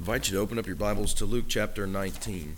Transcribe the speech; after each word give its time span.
invite 0.00 0.30
you 0.30 0.34
to 0.34 0.40
open 0.40 0.58
up 0.58 0.66
your 0.66 0.76
Bibles 0.76 1.12
to 1.12 1.26
Luke 1.26 1.44
chapter 1.46 1.86
19. 1.86 2.56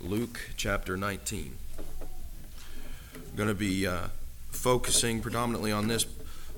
Luke 0.00 0.50
chapter 0.56 0.96
19. 0.96 1.56
I'm 1.78 3.36
going 3.36 3.48
to 3.48 3.54
be 3.54 3.86
uh, 3.86 4.08
focusing 4.50 5.20
predominantly 5.20 5.70
on 5.70 5.86
this 5.86 6.04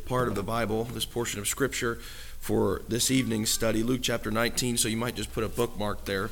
part 0.06 0.28
of 0.28 0.36
the 0.36 0.42
Bible, 0.42 0.84
this 0.84 1.04
portion 1.04 1.38
of 1.38 1.46
Scripture, 1.46 1.96
for 2.40 2.80
this 2.88 3.10
evening's 3.10 3.50
study, 3.50 3.82
Luke 3.82 4.00
chapter 4.02 4.30
19. 4.30 4.78
So 4.78 4.88
you 4.88 4.96
might 4.96 5.14
just 5.14 5.30
put 5.34 5.44
a 5.44 5.50
bookmark 5.50 6.06
there. 6.06 6.30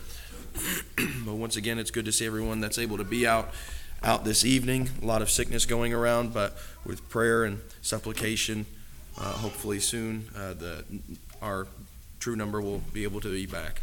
but 1.27 1.35
once 1.35 1.57
again, 1.57 1.79
it's 1.79 1.91
good 1.91 2.07
to 2.07 2.13
see 2.13 2.25
everyone 2.25 2.61
that's 2.61 2.79
able 2.79 2.97
to 2.97 3.05
be 3.05 3.27
out 3.27 3.53
out 4.03 4.25
this 4.25 4.47
evening. 4.47 4.89
A 5.03 5.05
lot 5.05 5.21
of 5.21 5.29
sickness 5.29 5.67
going 5.67 5.93
around, 5.93 6.33
but 6.33 6.57
with 6.87 7.07
prayer 7.11 7.45
and 7.45 7.61
supplication, 7.83 8.65
uh, 9.19 9.33
hopefully 9.33 9.79
soon 9.79 10.29
uh, 10.35 10.55
the 10.55 10.85
our 11.43 11.67
true 12.25 12.35
number 12.35 12.59
will 12.59 12.81
be 12.95 13.03
able 13.03 13.21
to 13.21 13.31
be 13.31 13.45
back. 13.45 13.83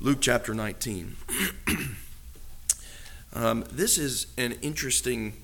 Luke 0.00 0.22
chapter 0.22 0.54
19. 0.54 1.16
um, 3.34 3.62
this 3.70 3.98
is 3.98 4.28
an 4.38 4.52
interesting 4.62 5.34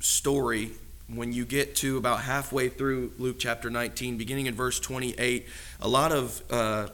story 0.00 0.70
when 1.06 1.34
you 1.34 1.44
get 1.44 1.76
to 1.76 1.98
about 1.98 2.22
halfway 2.22 2.70
through 2.70 3.12
Luke 3.18 3.36
chapter 3.38 3.68
19, 3.68 4.16
beginning 4.16 4.46
in 4.46 4.54
verse 4.54 4.80
28. 4.80 5.46
A 5.82 5.86
lot 5.86 6.12
of 6.12 6.42
uh, 6.50 6.88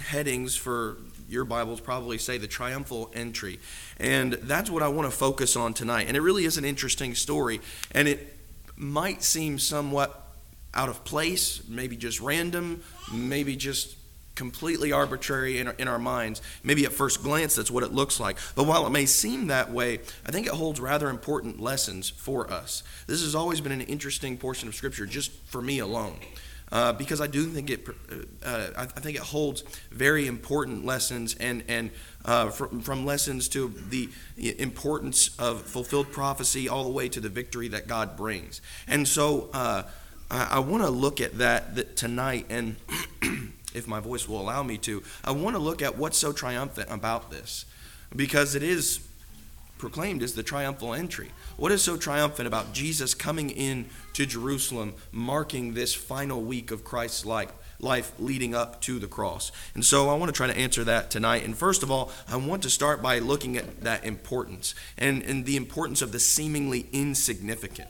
headings 0.00 0.54
for 0.54 0.98
your 1.28 1.44
Bibles 1.44 1.80
probably 1.80 2.18
say 2.18 2.38
the 2.38 2.46
triumphal 2.46 3.10
entry. 3.16 3.58
And 3.98 4.34
that's 4.34 4.70
what 4.70 4.84
I 4.84 4.86
want 4.86 5.10
to 5.10 5.16
focus 5.16 5.56
on 5.56 5.74
tonight. 5.74 6.06
And 6.06 6.16
it 6.16 6.20
really 6.20 6.44
is 6.44 6.56
an 6.56 6.64
interesting 6.64 7.16
story. 7.16 7.60
And 7.90 8.06
it 8.06 8.32
might 8.76 9.24
seem 9.24 9.58
somewhat 9.58 10.29
out 10.74 10.88
of 10.88 11.04
place, 11.04 11.62
maybe 11.68 11.96
just 11.96 12.20
random, 12.20 12.82
maybe 13.12 13.56
just 13.56 13.96
completely 14.34 14.90
arbitrary 14.90 15.58
in 15.58 15.66
our, 15.66 15.74
in 15.74 15.86
our 15.86 15.98
minds. 15.98 16.40
Maybe 16.62 16.86
at 16.86 16.92
first 16.92 17.22
glance, 17.22 17.56
that's 17.56 17.70
what 17.70 17.82
it 17.82 17.92
looks 17.92 18.18
like. 18.18 18.38
But 18.54 18.64
while 18.64 18.86
it 18.86 18.90
may 18.90 19.04
seem 19.04 19.48
that 19.48 19.70
way, 19.70 20.00
I 20.24 20.32
think 20.32 20.46
it 20.46 20.54
holds 20.54 20.80
rather 20.80 21.10
important 21.10 21.60
lessons 21.60 22.08
for 22.08 22.50
us. 22.50 22.82
This 23.06 23.22
has 23.22 23.34
always 23.34 23.60
been 23.60 23.72
an 23.72 23.82
interesting 23.82 24.38
portion 24.38 24.68
of 24.68 24.74
Scripture, 24.74 25.04
just 25.04 25.32
for 25.44 25.60
me 25.60 25.80
alone. 25.80 26.16
Uh, 26.72 26.92
because 26.92 27.20
I 27.20 27.26
do 27.26 27.44
think 27.46 27.68
it, 27.68 27.86
uh, 28.44 28.48
uh 28.48 28.70
I 28.76 29.00
think 29.00 29.16
it 29.16 29.22
holds 29.22 29.62
very 29.90 30.28
important 30.28 30.84
lessons, 30.86 31.34
and 31.34 31.64
and 31.66 31.90
uh, 32.24 32.50
from, 32.50 32.80
from 32.80 33.04
lessons 33.04 33.48
to 33.48 33.74
the 33.88 34.08
importance 34.36 35.36
of 35.38 35.62
fulfilled 35.62 36.12
prophecy, 36.12 36.68
all 36.68 36.84
the 36.84 36.90
way 36.90 37.08
to 37.08 37.20
the 37.20 37.28
victory 37.28 37.66
that 37.68 37.88
God 37.88 38.16
brings. 38.16 38.62
And 38.86 39.08
so, 39.08 39.50
uh, 39.52 39.82
I, 40.30 40.48
I 40.52 40.58
want 40.60 40.82
to 40.82 40.90
look 40.90 41.20
at 41.20 41.38
that, 41.38 41.74
that 41.74 41.96
tonight, 41.96 42.46
and 42.48 42.76
if 43.74 43.86
my 43.86 44.00
voice 44.00 44.28
will 44.28 44.40
allow 44.40 44.62
me 44.62 44.78
to, 44.78 45.02
I 45.24 45.32
want 45.32 45.56
to 45.56 45.60
look 45.60 45.82
at 45.82 45.98
what's 45.98 46.18
so 46.18 46.32
triumphant 46.32 46.90
about 46.90 47.30
this, 47.30 47.64
because 48.14 48.54
it 48.54 48.62
is 48.62 49.00
proclaimed 49.78 50.22
as 50.22 50.34
the 50.34 50.42
triumphal 50.42 50.92
entry. 50.92 51.30
What 51.56 51.72
is 51.72 51.82
so 51.82 51.96
triumphant 51.96 52.46
about 52.46 52.74
Jesus 52.74 53.14
coming 53.14 53.50
in 53.50 53.86
to 54.12 54.26
Jerusalem, 54.26 54.94
marking 55.10 55.74
this 55.74 55.94
final 55.94 56.42
week 56.42 56.70
of 56.70 56.84
Christ's 56.84 57.26
life? 57.26 57.52
life 57.82 58.12
leading 58.18 58.54
up 58.54 58.78
to 58.82 58.98
the 58.98 59.06
cross. 59.06 59.50
And 59.74 59.82
so 59.82 60.10
I 60.10 60.14
want 60.14 60.28
to 60.28 60.36
try 60.36 60.46
to 60.46 60.54
answer 60.54 60.84
that 60.84 61.10
tonight. 61.10 61.46
And 61.46 61.56
first 61.56 61.82
of 61.82 61.90
all, 61.90 62.12
I 62.28 62.36
want 62.36 62.62
to 62.64 62.68
start 62.68 63.00
by 63.00 63.20
looking 63.20 63.56
at 63.56 63.80
that 63.80 64.04
importance 64.04 64.74
and, 64.98 65.22
and 65.22 65.46
the 65.46 65.56
importance 65.56 66.02
of 66.02 66.12
the 66.12 66.20
seemingly 66.20 66.88
insignificant 66.92 67.88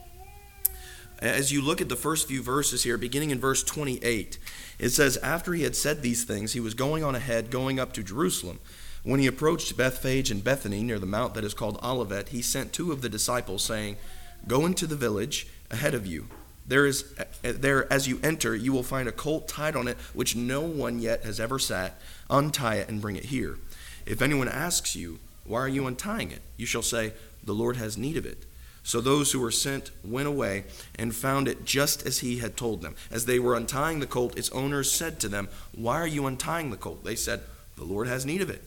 as 1.20 1.52
you 1.52 1.60
look 1.60 1.80
at 1.80 1.88
the 1.88 1.96
first 1.96 2.26
few 2.26 2.42
verses 2.42 2.82
here, 2.82 2.96
beginning 2.96 3.30
in 3.30 3.38
verse 3.38 3.62
28, 3.62 4.38
it 4.78 4.90
says, 4.90 5.16
After 5.18 5.52
he 5.52 5.62
had 5.62 5.76
said 5.76 6.02
these 6.02 6.24
things, 6.24 6.52
he 6.52 6.60
was 6.60 6.74
going 6.74 7.04
on 7.04 7.14
ahead, 7.14 7.50
going 7.50 7.78
up 7.78 7.92
to 7.94 8.02
Jerusalem. 8.02 8.58
When 9.02 9.20
he 9.20 9.26
approached 9.26 9.76
Bethphage 9.76 10.30
and 10.30 10.44
Bethany, 10.44 10.82
near 10.82 10.98
the 10.98 11.06
mount 11.06 11.34
that 11.34 11.44
is 11.44 11.54
called 11.54 11.78
Olivet, 11.82 12.30
he 12.30 12.42
sent 12.42 12.72
two 12.72 12.92
of 12.92 13.02
the 13.02 13.08
disciples, 13.08 13.62
saying, 13.62 13.96
Go 14.46 14.66
into 14.66 14.86
the 14.86 14.96
village 14.96 15.46
ahead 15.70 15.94
of 15.94 16.06
you. 16.06 16.28
There 16.66 16.86
is 16.86 17.04
there 17.42 17.92
as 17.92 18.06
you 18.06 18.20
enter, 18.22 18.54
you 18.54 18.72
will 18.72 18.82
find 18.82 19.08
a 19.08 19.12
colt 19.12 19.48
tied 19.48 19.74
on 19.74 19.88
it, 19.88 19.96
which 20.14 20.36
no 20.36 20.60
one 20.60 21.00
yet 21.00 21.24
has 21.24 21.40
ever 21.40 21.58
sat. 21.58 22.00
Untie 22.28 22.76
it 22.76 22.88
and 22.88 23.00
bring 23.00 23.16
it 23.16 23.26
here. 23.26 23.58
If 24.06 24.22
anyone 24.22 24.48
asks 24.48 24.94
you, 24.94 25.18
Why 25.44 25.60
are 25.60 25.68
you 25.68 25.86
untying 25.86 26.30
it? 26.30 26.42
you 26.56 26.66
shall 26.66 26.82
say, 26.82 27.12
The 27.42 27.54
Lord 27.54 27.76
has 27.76 27.98
need 27.98 28.16
of 28.16 28.24
it. 28.24 28.44
So 28.82 29.00
those 29.00 29.32
who 29.32 29.40
were 29.40 29.50
sent 29.50 29.90
went 30.04 30.28
away 30.28 30.64
and 30.96 31.14
found 31.14 31.48
it 31.48 31.64
just 31.64 32.06
as 32.06 32.18
he 32.18 32.38
had 32.38 32.56
told 32.56 32.82
them. 32.82 32.94
As 33.10 33.26
they 33.26 33.38
were 33.38 33.54
untying 33.54 34.00
the 34.00 34.06
colt, 34.06 34.38
its 34.38 34.50
owners 34.50 34.90
said 34.90 35.20
to 35.20 35.28
them, 35.28 35.48
Why 35.72 35.96
are 35.96 36.06
you 36.06 36.26
untying 36.26 36.70
the 36.70 36.76
colt? 36.76 37.04
They 37.04 37.16
said, 37.16 37.42
The 37.76 37.84
Lord 37.84 38.08
has 38.08 38.24
need 38.26 38.40
of 38.40 38.50
it. 38.50 38.62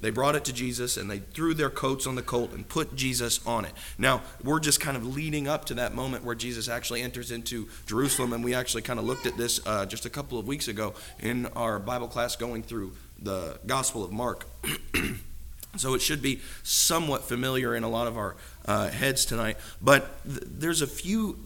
They 0.00 0.10
brought 0.10 0.34
it 0.34 0.44
to 0.46 0.52
Jesus 0.52 0.96
and 0.96 1.10
they 1.10 1.18
threw 1.18 1.54
their 1.54 1.70
coats 1.70 2.06
on 2.06 2.14
the 2.14 2.22
colt 2.22 2.52
and 2.52 2.66
put 2.66 2.96
Jesus 2.96 3.44
on 3.46 3.64
it. 3.64 3.72
Now, 3.98 4.22
we're 4.42 4.60
just 4.60 4.80
kind 4.80 4.96
of 4.96 5.14
leading 5.14 5.46
up 5.46 5.66
to 5.66 5.74
that 5.74 5.94
moment 5.94 6.24
where 6.24 6.34
Jesus 6.34 6.68
actually 6.68 7.02
enters 7.02 7.30
into 7.30 7.68
Jerusalem, 7.86 8.32
and 8.32 8.42
we 8.42 8.54
actually 8.54 8.82
kind 8.82 8.98
of 8.98 9.04
looked 9.04 9.26
at 9.26 9.36
this 9.36 9.60
uh, 9.66 9.84
just 9.86 10.06
a 10.06 10.10
couple 10.10 10.38
of 10.38 10.46
weeks 10.46 10.68
ago 10.68 10.94
in 11.18 11.46
our 11.48 11.78
Bible 11.78 12.08
class 12.08 12.36
going 12.36 12.62
through 12.62 12.92
the 13.20 13.58
Gospel 13.66 14.02
of 14.02 14.10
Mark. 14.10 14.46
So 15.76 15.94
it 15.94 16.02
should 16.02 16.20
be 16.20 16.40
somewhat 16.62 17.24
familiar 17.24 17.74
in 17.74 17.84
a 17.84 17.88
lot 17.88 18.06
of 18.06 18.16
our 18.16 18.36
uh, 18.66 18.88
heads 18.88 19.24
tonight. 19.24 19.56
But 19.80 20.22
th- 20.24 20.42
there's 20.44 20.82
a 20.82 20.86
few, 20.86 21.38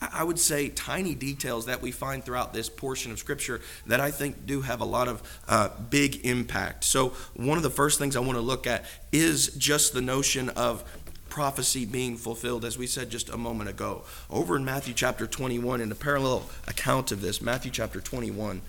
I 0.00 0.22
would 0.22 0.38
say, 0.38 0.68
tiny 0.68 1.14
details 1.14 1.66
that 1.66 1.80
we 1.80 1.90
find 1.90 2.22
throughout 2.22 2.52
this 2.52 2.68
portion 2.68 3.10
of 3.10 3.18
Scripture 3.18 3.60
that 3.86 4.00
I 4.00 4.10
think 4.10 4.46
do 4.46 4.60
have 4.62 4.80
a 4.80 4.84
lot 4.84 5.08
of 5.08 5.40
uh, 5.48 5.70
big 5.90 6.26
impact. 6.26 6.84
So 6.84 7.14
one 7.34 7.56
of 7.56 7.62
the 7.62 7.70
first 7.70 7.98
things 7.98 8.16
I 8.16 8.20
want 8.20 8.34
to 8.34 8.42
look 8.42 8.66
at 8.66 8.84
is 9.12 9.48
just 9.56 9.94
the 9.94 10.02
notion 10.02 10.50
of 10.50 10.84
prophecy 11.28 11.86
being 11.86 12.16
fulfilled, 12.16 12.64
as 12.64 12.76
we 12.76 12.86
said 12.86 13.10
just 13.10 13.30
a 13.30 13.36
moment 13.36 13.70
ago. 13.70 14.02
Over 14.28 14.56
in 14.56 14.64
Matthew 14.64 14.92
chapter 14.92 15.26
21, 15.26 15.80
in 15.80 15.90
a 15.90 15.94
parallel 15.94 16.48
account 16.66 17.12
of 17.12 17.20
this, 17.22 17.40
Matthew 17.40 17.70
chapter 17.70 18.00
21. 18.00 18.60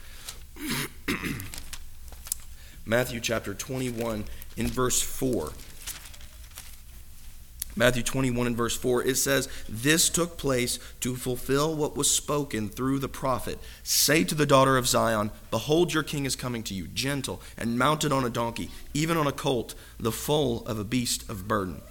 Matthew 2.89 3.19
chapter 3.19 3.53
21 3.53 4.25
in 4.57 4.67
verse 4.67 4.99
4. 4.99 5.51
Matthew 7.75 8.01
21 8.01 8.47
and 8.47 8.57
verse 8.57 8.75
4, 8.75 9.03
it 9.03 9.15
says, 9.15 9.47
This 9.69 10.09
took 10.09 10.39
place 10.39 10.79
to 11.01 11.15
fulfill 11.15 11.75
what 11.75 11.95
was 11.95 12.09
spoken 12.09 12.67
through 12.67 12.97
the 12.97 13.07
prophet. 13.07 13.59
Say 13.83 14.23
to 14.23 14.33
the 14.33 14.47
daughter 14.47 14.75
of 14.75 14.87
Zion, 14.87 15.29
Behold, 15.51 15.93
your 15.93 16.01
king 16.01 16.25
is 16.25 16.35
coming 16.35 16.63
to 16.63 16.73
you, 16.73 16.87
gentle 16.87 17.43
and 17.59 17.77
mounted 17.77 18.11
on 18.11 18.25
a 18.25 18.29
donkey, 18.29 18.71
even 18.95 19.17
on 19.17 19.27
a 19.27 19.31
colt, 19.31 19.75
the 19.99 20.11
foal 20.11 20.65
of 20.65 20.79
a 20.79 20.83
beast 20.83 21.29
of 21.29 21.47
burden. 21.47 21.81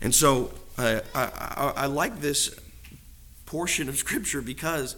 And 0.00 0.14
so 0.14 0.52
uh, 0.78 1.00
I, 1.14 1.24
I, 1.24 1.72
I 1.76 1.86
like 1.86 2.20
this 2.20 2.58
portion 3.44 3.88
of 3.88 3.96
Scripture 3.96 4.42
because 4.42 4.94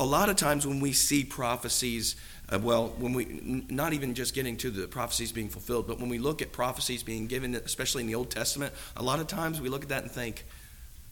a 0.00 0.04
lot 0.04 0.28
of 0.28 0.36
times 0.36 0.66
when 0.66 0.80
we 0.80 0.92
see 0.92 1.24
prophecies, 1.24 2.16
uh, 2.52 2.58
well, 2.58 2.88
when 2.98 3.12
we, 3.12 3.64
not 3.68 3.92
even 3.92 4.14
just 4.14 4.34
getting 4.34 4.56
to 4.58 4.70
the 4.70 4.86
prophecies 4.86 5.32
being 5.32 5.48
fulfilled, 5.48 5.86
but 5.86 5.98
when 5.98 6.08
we 6.08 6.18
look 6.18 6.40
at 6.42 6.52
prophecies 6.52 7.02
being 7.02 7.26
given, 7.26 7.54
especially 7.54 8.02
in 8.02 8.06
the 8.06 8.14
Old 8.14 8.30
Testament, 8.30 8.72
a 8.96 9.02
lot 9.02 9.18
of 9.18 9.26
times 9.26 9.60
we 9.60 9.68
look 9.68 9.82
at 9.82 9.88
that 9.88 10.02
and 10.02 10.10
think, 10.10 10.44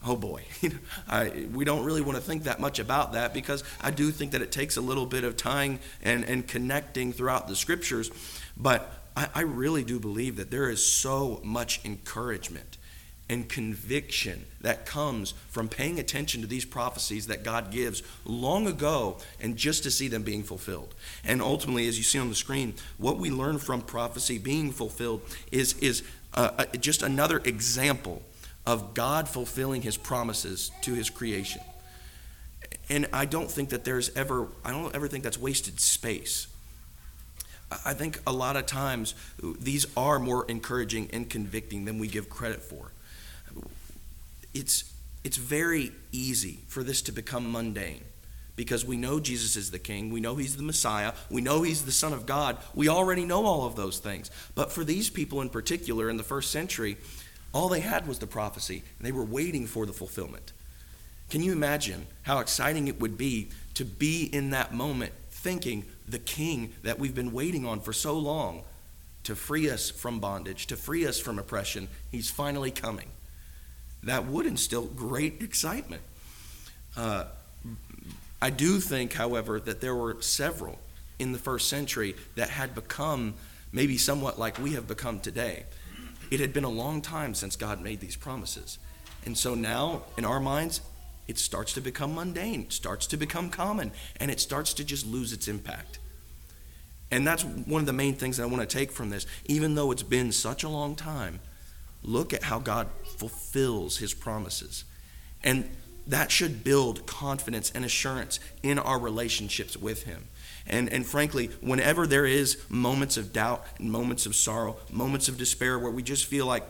oh 0.07 0.17
boy, 0.17 0.45
I, 1.09 1.47
we 1.53 1.65
don't 1.65 1.85
really 1.85 2.03
want 2.03 2.17
to 2.17 2.23
think 2.23 2.45
that 2.45 2.61
much 2.61 2.79
about 2.79 3.15
that 3.15 3.35
because 3.35 3.65
I 3.81 3.91
do 3.91 4.11
think 4.11 4.33
that 4.33 4.43
it 4.43 4.53
takes 4.53 4.77
a 4.77 4.81
little 4.81 5.07
bit 5.07 5.25
of 5.25 5.37
time 5.37 5.81
and, 6.03 6.25
and 6.25 6.47
connecting 6.47 7.13
throughout 7.13 7.49
the 7.49 7.57
scriptures. 7.57 8.11
But 8.57 8.93
I, 9.17 9.29
I 9.35 9.41
really 9.43 9.83
do 9.83 9.99
believe 9.99 10.37
that 10.37 10.51
there 10.51 10.71
is 10.71 10.85
so 10.85 11.41
much 11.43 11.81
encouragement 11.85 12.79
and 13.29 13.49
conviction 13.49 14.44
that 14.61 14.85
comes 14.85 15.32
from 15.49 15.69
paying 15.69 15.99
attention 15.99 16.43
to 16.43 16.47
these 16.47 16.65
prophecies 16.65 17.26
that 17.29 17.43
God 17.43 17.71
gives 17.71 18.03
long 18.25 18.67
ago 18.67 19.17
and 19.41 19.56
just 19.56 19.82
to 19.85 19.91
see 19.91 20.09
them 20.09 20.23
being 20.23 20.43
fulfilled. 20.43 20.94
And 21.25 21.41
ultimately, 21.41 21.88
as 21.88 21.97
you 21.97 22.05
see 22.05 22.19
on 22.19 22.29
the 22.29 22.35
screen, 22.35 22.75
what 22.99 23.19
we 23.19 23.31
learn 23.31 23.59
from 23.59 23.81
prophecy 23.81 24.38
being 24.38 24.73
fulfilled 24.73 25.23
is, 25.50 25.75
is 25.79 26.03
uh, 26.35 26.50
uh 26.59 26.65
just 26.79 27.03
another 27.03 27.38
example 27.38 28.23
of 28.67 28.94
God 28.94 29.29
fulfilling 29.29 29.82
his 29.82 29.97
promises 29.97 30.71
to 30.82 30.94
his 30.94 31.09
creation. 31.09 31.62
And 32.91 33.09
I 33.12 33.25
don't 33.25 33.50
think 33.50 33.71
that 33.71 33.85
there's 33.85 34.15
ever, 34.17 34.49
I 34.65 34.71
don't 34.71 34.94
ever 34.94 35.09
think 35.09 35.25
that's 35.25 35.38
wasted 35.38 35.81
space. 35.81 36.47
I 37.85 37.94
think 37.94 38.21
a 38.26 38.32
lot 38.32 38.56
of 38.56 38.67
times 38.67 39.15
these 39.43 39.87
are 39.97 40.19
more 40.19 40.44
encouraging 40.49 41.09
and 41.12 41.29
convicting 41.29 41.87
than 41.87 41.99
we 41.99 42.09
give 42.09 42.29
credit 42.29 42.61
for 42.62 42.93
it's, 44.55 44.93
it's 45.25 45.37
very 45.37 45.93
easy 46.12 46.61
for 46.69 46.83
this 46.83 47.03
to 47.03 47.12
become 47.12 47.51
mundane 47.51 48.05
because 48.56 48.85
we 48.85 48.97
know 48.97 49.19
Jesus 49.21 49.56
is 49.56 49.71
the 49.71 49.79
King. 49.79 50.11
We 50.11 50.21
know 50.21 50.37
He's 50.37 50.56
the 50.56 50.62
Messiah. 50.62 51.12
We 51.31 51.41
know 51.41 51.62
He's 51.62 51.85
the 51.85 51.93
Son 51.93 52.12
of 52.12 52.27
God. 52.27 52.59
We 52.75 52.89
already 52.89 53.25
know 53.25 53.45
all 53.45 53.67
of 53.67 53.77
those 53.77 53.99
things. 53.99 54.31
But 54.55 54.73
for 54.73 54.85
these 54.85 55.11
people 55.11 55.41
in 55.41 55.49
particular 55.49 56.09
in 56.09 56.17
the 56.17 56.23
first 56.23 56.51
century, 56.51 56.97
all 57.53 57.69
they 57.69 57.81
had 57.81 58.06
was 58.06 58.19
the 58.19 58.27
prophecy, 58.27 58.83
and 58.99 59.06
they 59.06 59.12
were 59.12 59.25
waiting 59.25 59.67
for 59.67 59.87
the 59.87 59.93
fulfillment. 59.93 60.53
Can 61.31 61.43
you 61.43 61.53
imagine 61.53 62.07
how 62.23 62.41
exciting 62.41 62.89
it 62.89 63.00
would 63.00 63.17
be 63.19 63.49
to 63.75 63.85
be 63.85 64.25
in 64.25 64.50
that 64.50 64.73
moment 64.73 65.12
thinking 65.31 65.85
the 66.07 66.19
king 66.19 66.73
that 66.83 66.99
we've 66.99 67.15
been 67.15 67.33
waiting 67.33 67.67
on 67.67 67.81
for 67.81 67.93
so 67.93 68.17
long 68.17 68.62
to 69.25 69.35
free 69.35 69.71
us 69.71 69.91
from 69.91 70.21
bondage, 70.21 70.67
to 70.67 70.77
free 70.77 71.07
us 71.07 71.19
from 71.19 71.39
oppression. 71.39 71.89
He's 72.11 72.31
finally 72.31 72.71
coming. 72.71 73.09
That 74.05 74.27
would 74.27 74.47
instill 74.47 74.87
great 74.87 75.43
excitement. 75.43 76.03
Uh, 76.97 77.25
I 78.41 78.51
do 78.51 78.79
think, 78.79 79.15
however, 79.15 79.59
that 79.61 79.81
there 79.81 79.95
were 79.95 80.21
several 80.21 80.79
in 81.19 81.33
the 81.33 81.39
first 81.39 81.69
century 81.69 82.15
that 82.37 82.51
had 82.51 82.75
become 82.75 83.35
maybe 83.73 83.97
somewhat 83.97 84.39
like 84.39 84.59
we 84.59 84.73
have 84.73 84.87
become 84.87 85.21
today. 85.21 85.65
It 86.31 86.41
had 86.41 86.53
been 86.53 86.65
a 86.65 86.71
long 86.71 87.01
time 87.01 87.35
since 87.35 87.56
God 87.56 87.81
made 87.81 88.01
these 88.01 88.17
promises. 88.17 88.79
And 89.25 89.37
so 89.37 89.55
now, 89.55 90.03
in 90.19 90.25
our 90.25 90.41
minds, 90.41 90.81
it 91.27 91.39
starts 91.39 91.73
to 91.75 91.81
become 91.81 92.15
mundane, 92.15 92.71
starts 92.71 93.07
to 93.09 93.17
become 93.17 93.49
common, 93.49 93.93
and 94.21 94.31
it 94.31 94.41
starts 94.41 94.75
to 94.75 94.85
just 94.85 95.07
lose 95.07 95.33
its 95.33 95.49
impact. 95.49 95.99
And 97.11 97.27
that's 97.27 97.45
one 97.45 97.81
of 97.81 97.87
the 97.87 97.93
main 97.93 98.15
things 98.15 98.37
that 98.37 98.43
I 98.43 98.47
want 98.47 98.69
to 98.69 98.79
take 98.79 98.91
from 98.91 99.11
this. 99.11 99.27
Even 99.47 99.75
though 99.75 99.91
it's 99.91 100.03
been 100.03 100.33
such 100.33 100.65
a 100.65 100.69
long 100.69 100.95
time, 100.97 101.41
look 102.03 102.33
at 102.33 102.45
how 102.45 102.59
God 102.59 102.89
fulfills 103.29 103.99
his 103.99 104.12
promises. 104.12 104.85
And 105.43 105.69
that 106.06 106.31
should 106.31 106.62
build 106.62 107.06
confidence 107.06 107.73
and 107.75 107.85
assurance 107.85 108.38
in 108.62 108.79
our 108.79 108.99
relationships 108.99 109.76
with 109.76 110.03
him. 110.03 110.29
And, 110.67 110.93
and 110.93 111.06
frankly, 111.06 111.47
whenever 111.61 112.06
there 112.06 112.26
is 112.26 112.59
moments 112.69 113.17
of 113.17 113.32
doubt 113.32 113.67
and 113.79 113.91
moments 113.91 114.26
of 114.26 114.35
sorrow, 114.35 114.76
moments 114.91 115.29
of 115.29 115.38
despair 115.38 115.79
where 115.79 115.91
we 115.91 116.03
just 116.03 116.26
feel 116.26 116.47
like 116.47 116.65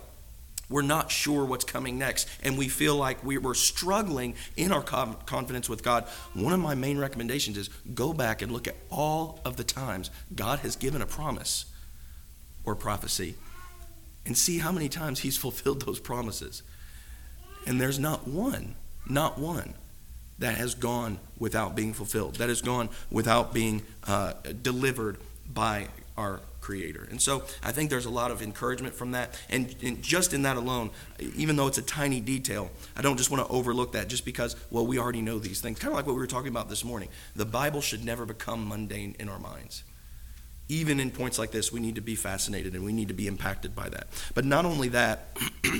we're 0.70 0.82
not 0.82 1.10
sure 1.10 1.44
what's 1.44 1.64
coming 1.64 1.98
next 1.98 2.28
and 2.42 2.56
we 2.56 2.68
feel 2.68 2.96
like 2.96 3.22
we 3.24 3.36
are 3.36 3.54
struggling 3.54 4.34
in 4.56 4.72
our 4.72 4.82
confidence 4.82 5.68
with 5.68 5.82
God, 5.82 6.04
one 6.34 6.52
of 6.52 6.60
my 6.60 6.74
main 6.74 6.98
recommendations 6.98 7.58
is 7.58 7.68
go 7.94 8.12
back 8.12 8.42
and 8.42 8.50
look 8.52 8.66
at 8.66 8.76
all 8.90 9.40
of 9.44 9.56
the 9.56 9.64
times 9.64 10.10
God 10.34 10.60
has 10.60 10.76
given 10.76 11.02
a 11.02 11.06
promise 11.06 11.66
or 12.64 12.74
prophecy 12.74 13.34
and 14.26 14.36
see 14.36 14.58
how 14.58 14.72
many 14.72 14.88
times 14.88 15.20
He's 15.20 15.36
fulfilled 15.36 15.82
those 15.82 16.00
promises. 16.00 16.62
And 17.66 17.80
there's 17.80 17.98
not 17.98 18.28
one, 18.28 18.74
not 19.08 19.38
one 19.38 19.74
that 20.38 20.56
has 20.56 20.74
gone 20.74 21.18
without 21.38 21.74
being 21.74 21.92
fulfilled, 21.92 22.36
that 22.36 22.48
has 22.48 22.60
gone 22.60 22.88
without 23.10 23.54
being 23.54 23.82
uh, 24.06 24.34
delivered 24.62 25.18
by 25.52 25.88
our 26.16 26.40
Creator. 26.64 27.06
And 27.10 27.20
so 27.20 27.44
I 27.62 27.72
think 27.72 27.90
there's 27.90 28.06
a 28.06 28.10
lot 28.10 28.30
of 28.30 28.40
encouragement 28.40 28.94
from 28.94 29.10
that. 29.10 29.38
And, 29.50 29.74
and, 29.82 30.02
just 30.02 30.32
in 30.32 30.42
that 30.42 30.56
alone, 30.56 30.92
even 31.36 31.56
though 31.56 31.66
it's 31.66 31.76
a 31.76 31.82
tiny 31.82 32.20
detail, 32.20 32.70
I 32.96 33.02
don't 33.02 33.18
just 33.18 33.30
want 33.30 33.46
to 33.46 33.52
overlook 33.52 33.92
that 33.92 34.08
just 34.08 34.24
because, 34.24 34.56
well, 34.70 34.86
we 34.86 34.98
already 34.98 35.20
know 35.20 35.38
these 35.38 35.60
things. 35.60 35.78
Kind 35.78 35.92
of 35.92 35.96
like 35.96 36.06
what 36.06 36.14
we 36.14 36.20
were 36.20 36.26
talking 36.26 36.48
about 36.48 36.70
this 36.70 36.82
morning. 36.82 37.10
The 37.36 37.44
Bible 37.44 37.82
should 37.82 38.02
never 38.02 38.24
become 38.24 38.66
mundane 38.66 39.14
in 39.18 39.28
our 39.28 39.38
minds. 39.38 39.84
Even 40.68 40.98
in 40.98 41.10
points 41.10 41.38
like 41.38 41.50
this, 41.50 41.70
we 41.72 41.80
need 41.80 41.96
to 41.96 42.00
be 42.00 42.14
fascinated 42.14 42.74
and 42.74 42.84
we 42.84 42.92
need 42.92 43.08
to 43.08 43.14
be 43.14 43.26
impacted 43.26 43.76
by 43.76 43.88
that. 43.90 44.06
But 44.34 44.44
not 44.44 44.64
only 44.64 44.88
that, 44.88 45.36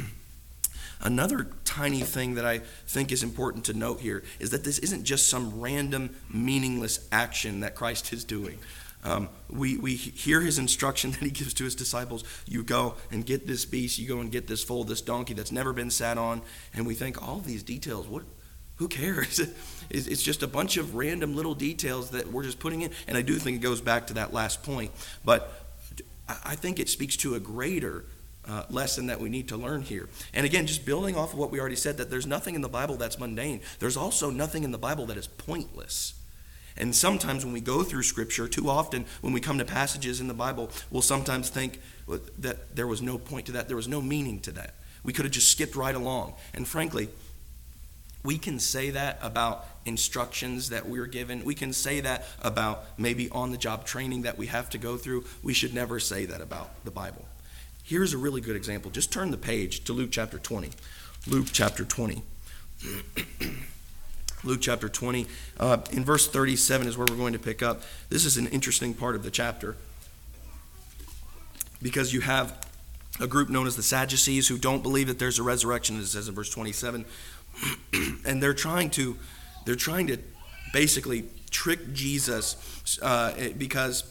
Another 1.04 1.48
tiny 1.64 2.00
thing 2.00 2.34
that 2.36 2.46
I 2.46 2.60
think 2.86 3.12
is 3.12 3.22
important 3.22 3.66
to 3.66 3.74
note 3.74 4.00
here 4.00 4.22
is 4.40 4.50
that 4.50 4.64
this 4.64 4.78
isn't 4.78 5.04
just 5.04 5.28
some 5.28 5.60
random, 5.60 6.16
meaningless 6.32 7.06
action 7.12 7.60
that 7.60 7.74
Christ 7.74 8.12
is 8.14 8.24
doing. 8.24 8.58
Um, 9.04 9.28
we, 9.50 9.76
we 9.76 9.96
hear 9.96 10.40
his 10.40 10.58
instruction 10.58 11.10
that 11.12 11.20
he 11.20 11.30
gives 11.30 11.52
to 11.54 11.64
his 11.64 11.74
disciples 11.74 12.24
you 12.46 12.62
go 12.62 12.94
and 13.10 13.24
get 13.26 13.46
this 13.46 13.66
beast, 13.66 13.98
you 13.98 14.08
go 14.08 14.20
and 14.20 14.32
get 14.32 14.46
this 14.46 14.64
foal, 14.64 14.84
this 14.84 15.02
donkey 15.02 15.34
that's 15.34 15.52
never 15.52 15.74
been 15.74 15.90
sat 15.90 16.16
on. 16.16 16.40
And 16.72 16.86
we 16.86 16.94
think, 16.94 17.22
all 17.22 17.38
these 17.38 17.62
details, 17.62 18.08
what, 18.08 18.22
who 18.76 18.88
cares? 18.88 19.40
It's 19.94 20.22
just 20.22 20.42
a 20.42 20.48
bunch 20.48 20.76
of 20.76 20.94
random 20.94 21.36
little 21.36 21.54
details 21.54 22.10
that 22.10 22.32
we're 22.32 22.42
just 22.42 22.58
putting 22.58 22.82
in. 22.82 22.90
And 23.06 23.16
I 23.16 23.22
do 23.22 23.36
think 23.36 23.56
it 23.56 23.60
goes 23.60 23.80
back 23.80 24.08
to 24.08 24.14
that 24.14 24.32
last 24.32 24.62
point. 24.62 24.90
But 25.24 25.52
I 26.28 26.56
think 26.56 26.80
it 26.80 26.88
speaks 26.88 27.16
to 27.18 27.34
a 27.34 27.40
greater 27.40 28.04
uh, 28.46 28.64
lesson 28.68 29.06
that 29.06 29.20
we 29.20 29.28
need 29.28 29.48
to 29.48 29.56
learn 29.56 29.82
here. 29.82 30.08
And 30.32 30.44
again, 30.44 30.66
just 30.66 30.84
building 30.84 31.16
off 31.16 31.32
of 31.32 31.38
what 31.38 31.50
we 31.50 31.60
already 31.60 31.76
said, 31.76 31.96
that 31.98 32.10
there's 32.10 32.26
nothing 32.26 32.54
in 32.54 32.60
the 32.60 32.68
Bible 32.68 32.96
that's 32.96 33.18
mundane, 33.18 33.60
there's 33.78 33.96
also 33.96 34.30
nothing 34.30 34.64
in 34.64 34.70
the 34.70 34.78
Bible 34.78 35.06
that 35.06 35.16
is 35.16 35.26
pointless. 35.26 36.14
And 36.76 36.94
sometimes 36.94 37.44
when 37.44 37.54
we 37.54 37.60
go 37.60 37.84
through 37.84 38.02
Scripture, 38.02 38.48
too 38.48 38.68
often 38.68 39.06
when 39.20 39.32
we 39.32 39.40
come 39.40 39.58
to 39.58 39.64
passages 39.64 40.20
in 40.20 40.28
the 40.28 40.34
Bible, 40.34 40.70
we'll 40.90 41.02
sometimes 41.02 41.48
think 41.48 41.80
that 42.38 42.74
there 42.74 42.86
was 42.86 43.00
no 43.00 43.16
point 43.16 43.46
to 43.46 43.52
that, 43.52 43.68
there 43.68 43.76
was 43.76 43.88
no 43.88 44.02
meaning 44.02 44.40
to 44.40 44.52
that. 44.52 44.74
We 45.04 45.12
could 45.12 45.24
have 45.24 45.32
just 45.32 45.50
skipped 45.50 45.76
right 45.76 45.94
along. 45.94 46.34
And 46.52 46.66
frankly, 46.66 47.08
we 48.24 48.38
can 48.38 48.58
say 48.58 48.90
that 48.90 49.18
about 49.22 49.66
instructions 49.86 50.70
that 50.70 50.86
we're 50.86 51.06
given. 51.06 51.44
We 51.44 51.54
can 51.54 51.72
say 51.72 52.00
that 52.00 52.26
about 52.42 52.84
maybe 52.98 53.28
on 53.30 53.50
the 53.50 53.58
job 53.58 53.84
training 53.84 54.22
that 54.22 54.38
we 54.38 54.46
have 54.46 54.70
to 54.70 54.78
go 54.78 54.96
through. 54.96 55.24
We 55.42 55.54
should 55.54 55.74
never 55.74 56.00
say 56.00 56.24
that 56.26 56.40
about 56.40 56.84
the 56.84 56.90
Bible. 56.90 57.24
Here's 57.82 58.14
a 58.14 58.18
really 58.18 58.40
good 58.40 58.56
example. 58.56 58.90
Just 58.90 59.12
turn 59.12 59.30
the 59.30 59.36
page 59.36 59.84
to 59.84 59.92
Luke 59.92 60.10
chapter 60.10 60.38
20. 60.38 60.70
Luke 61.26 61.48
chapter 61.52 61.84
20. 61.84 62.22
Luke 64.44 64.60
chapter 64.60 64.88
20. 64.88 65.26
Uh, 65.58 65.78
in 65.92 66.04
verse 66.04 66.28
37 66.28 66.86
is 66.86 66.96
where 66.96 67.06
we're 67.08 67.16
going 67.16 67.32
to 67.32 67.38
pick 67.38 67.62
up. 67.62 67.82
This 68.08 68.24
is 68.24 68.36
an 68.36 68.46
interesting 68.48 68.94
part 68.94 69.16
of 69.16 69.22
the 69.22 69.30
chapter 69.30 69.76
because 71.82 72.12
you 72.12 72.20
have 72.22 72.66
a 73.20 73.26
group 73.26 73.48
known 73.48 73.66
as 73.66 73.76
the 73.76 73.82
Sadducees 73.82 74.48
who 74.48 74.58
don't 74.58 74.82
believe 74.82 75.06
that 75.06 75.18
there's 75.18 75.38
a 75.38 75.42
resurrection, 75.42 75.98
as 75.98 76.04
it 76.04 76.08
says 76.08 76.28
in 76.28 76.34
verse 76.34 76.50
27. 76.50 77.04
and 78.24 78.42
they're 78.42 78.54
trying 78.54 78.90
to, 78.90 79.16
they're 79.64 79.74
trying 79.76 80.06
to 80.08 80.18
basically 80.72 81.24
trick 81.50 81.92
Jesus 81.92 82.56
uh, 83.02 83.32
because 83.56 84.04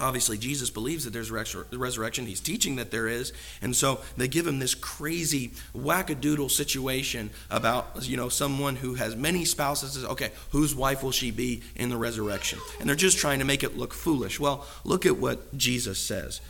Obviously, 0.00 0.38
Jesus 0.38 0.70
believes 0.70 1.04
that 1.04 1.12
there's 1.12 1.30
resurrection. 1.30 2.26
He's 2.26 2.40
teaching 2.40 2.76
that 2.76 2.90
there 2.90 3.08
is. 3.08 3.32
And 3.60 3.74
so 3.74 4.00
they 4.16 4.28
give 4.28 4.46
him 4.46 4.60
this 4.60 4.74
crazy 4.74 5.52
wackadoodle 5.76 6.50
situation 6.50 7.30
about, 7.50 8.08
you 8.08 8.16
know, 8.16 8.28
someone 8.28 8.76
who 8.76 8.94
has 8.94 9.16
many 9.16 9.44
spouses. 9.44 10.04
Okay, 10.04 10.30
whose 10.50 10.74
wife 10.74 11.02
will 11.02 11.10
she 11.10 11.32
be 11.32 11.62
in 11.74 11.88
the 11.88 11.96
resurrection? 11.96 12.60
And 12.78 12.88
they're 12.88 12.96
just 12.96 13.18
trying 13.18 13.40
to 13.40 13.44
make 13.44 13.64
it 13.64 13.76
look 13.76 13.92
foolish. 13.92 14.38
Well, 14.38 14.66
look 14.84 15.04
at 15.04 15.16
what 15.16 15.56
Jesus 15.56 15.98
says. 15.98 16.40